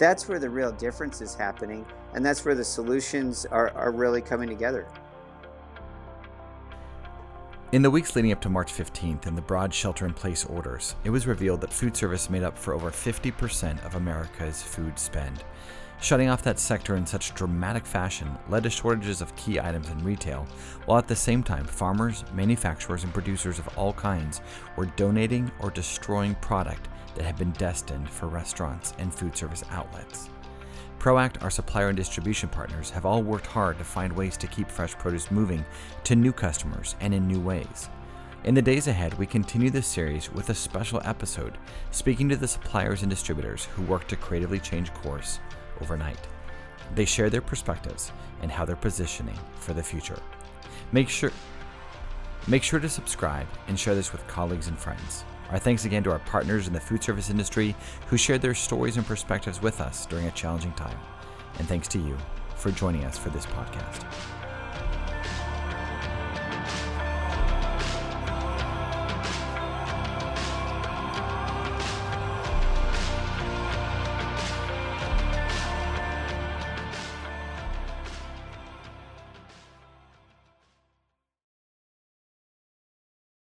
That's 0.00 0.26
where 0.26 0.38
the 0.38 0.48
real 0.48 0.72
difference 0.72 1.20
is 1.20 1.34
happening, 1.34 1.84
and 2.14 2.24
that's 2.24 2.42
where 2.42 2.54
the 2.54 2.64
solutions 2.64 3.44
are, 3.44 3.68
are 3.76 3.92
really 3.92 4.22
coming 4.22 4.48
together. 4.48 4.86
In 7.72 7.82
the 7.82 7.90
weeks 7.90 8.16
leading 8.16 8.32
up 8.32 8.40
to 8.40 8.48
March 8.48 8.72
15th 8.72 9.26
and 9.26 9.36
the 9.36 9.42
broad 9.42 9.74
shelter 9.74 10.06
in 10.06 10.14
place 10.14 10.46
orders, 10.46 10.96
it 11.04 11.10
was 11.10 11.26
revealed 11.26 11.60
that 11.60 11.70
food 11.70 11.94
service 11.94 12.30
made 12.30 12.42
up 12.42 12.56
for 12.56 12.72
over 12.72 12.90
50% 12.90 13.84
of 13.84 13.94
America's 13.94 14.62
food 14.62 14.98
spend. 14.98 15.44
Shutting 16.02 16.30
off 16.30 16.42
that 16.44 16.58
sector 16.58 16.96
in 16.96 17.04
such 17.04 17.34
dramatic 17.34 17.84
fashion 17.84 18.30
led 18.48 18.62
to 18.62 18.70
shortages 18.70 19.20
of 19.20 19.36
key 19.36 19.60
items 19.60 19.90
in 19.90 20.02
retail, 20.02 20.46
while 20.86 20.96
at 20.96 21.06
the 21.06 21.14
same 21.14 21.42
time, 21.42 21.66
farmers, 21.66 22.24
manufacturers, 22.32 23.04
and 23.04 23.12
producers 23.12 23.58
of 23.58 23.68
all 23.76 23.92
kinds 23.92 24.40
were 24.76 24.86
donating 24.96 25.52
or 25.60 25.70
destroying 25.70 26.34
product 26.36 26.88
that 27.14 27.26
had 27.26 27.36
been 27.36 27.50
destined 27.52 28.08
for 28.08 28.28
restaurants 28.28 28.94
and 28.98 29.12
food 29.12 29.36
service 29.36 29.62
outlets. 29.70 30.30
ProAct, 30.98 31.42
our 31.42 31.50
supplier 31.50 31.88
and 31.88 31.98
distribution 31.98 32.48
partners, 32.48 32.88
have 32.88 33.04
all 33.04 33.22
worked 33.22 33.46
hard 33.46 33.76
to 33.76 33.84
find 33.84 34.10
ways 34.10 34.38
to 34.38 34.46
keep 34.46 34.70
fresh 34.70 34.94
produce 34.94 35.30
moving 35.30 35.62
to 36.04 36.16
new 36.16 36.32
customers 36.32 36.96
and 37.00 37.12
in 37.12 37.28
new 37.28 37.40
ways. 37.40 37.90
In 38.44 38.54
the 38.54 38.62
days 38.62 38.86
ahead, 38.86 39.12
we 39.18 39.26
continue 39.26 39.68
this 39.68 39.86
series 39.86 40.32
with 40.32 40.48
a 40.48 40.54
special 40.54 41.02
episode 41.04 41.58
speaking 41.90 42.26
to 42.30 42.36
the 42.36 42.48
suppliers 42.48 43.02
and 43.02 43.10
distributors 43.10 43.66
who 43.66 43.82
work 43.82 44.08
to 44.08 44.16
creatively 44.16 44.58
change 44.58 44.94
course 44.94 45.40
overnight. 45.80 46.18
They 46.94 47.04
share 47.04 47.30
their 47.30 47.40
perspectives 47.40 48.12
and 48.42 48.50
how 48.50 48.64
they're 48.64 48.76
positioning 48.76 49.38
for 49.56 49.72
the 49.72 49.82
future. 49.82 50.18
Make 50.92 51.08
sure 51.08 51.32
make 52.48 52.62
sure 52.62 52.80
to 52.80 52.88
subscribe 52.88 53.46
and 53.68 53.78
share 53.78 53.94
this 53.94 54.12
with 54.12 54.26
colleagues 54.26 54.68
and 54.68 54.78
friends. 54.78 55.24
Our 55.50 55.58
thanks 55.58 55.84
again 55.84 56.02
to 56.04 56.12
our 56.12 56.20
partners 56.20 56.66
in 56.68 56.72
the 56.72 56.80
food 56.80 57.02
service 57.02 57.28
industry 57.28 57.74
who 58.06 58.16
shared 58.16 58.40
their 58.40 58.54
stories 58.54 58.96
and 58.96 59.06
perspectives 59.06 59.60
with 59.60 59.80
us 59.80 60.06
during 60.06 60.26
a 60.26 60.30
challenging 60.30 60.72
time. 60.72 60.98
And 61.58 61.68
thanks 61.68 61.88
to 61.88 61.98
you 61.98 62.16
for 62.56 62.70
joining 62.70 63.04
us 63.04 63.18
for 63.18 63.30
this 63.30 63.46
podcast. 63.46 64.39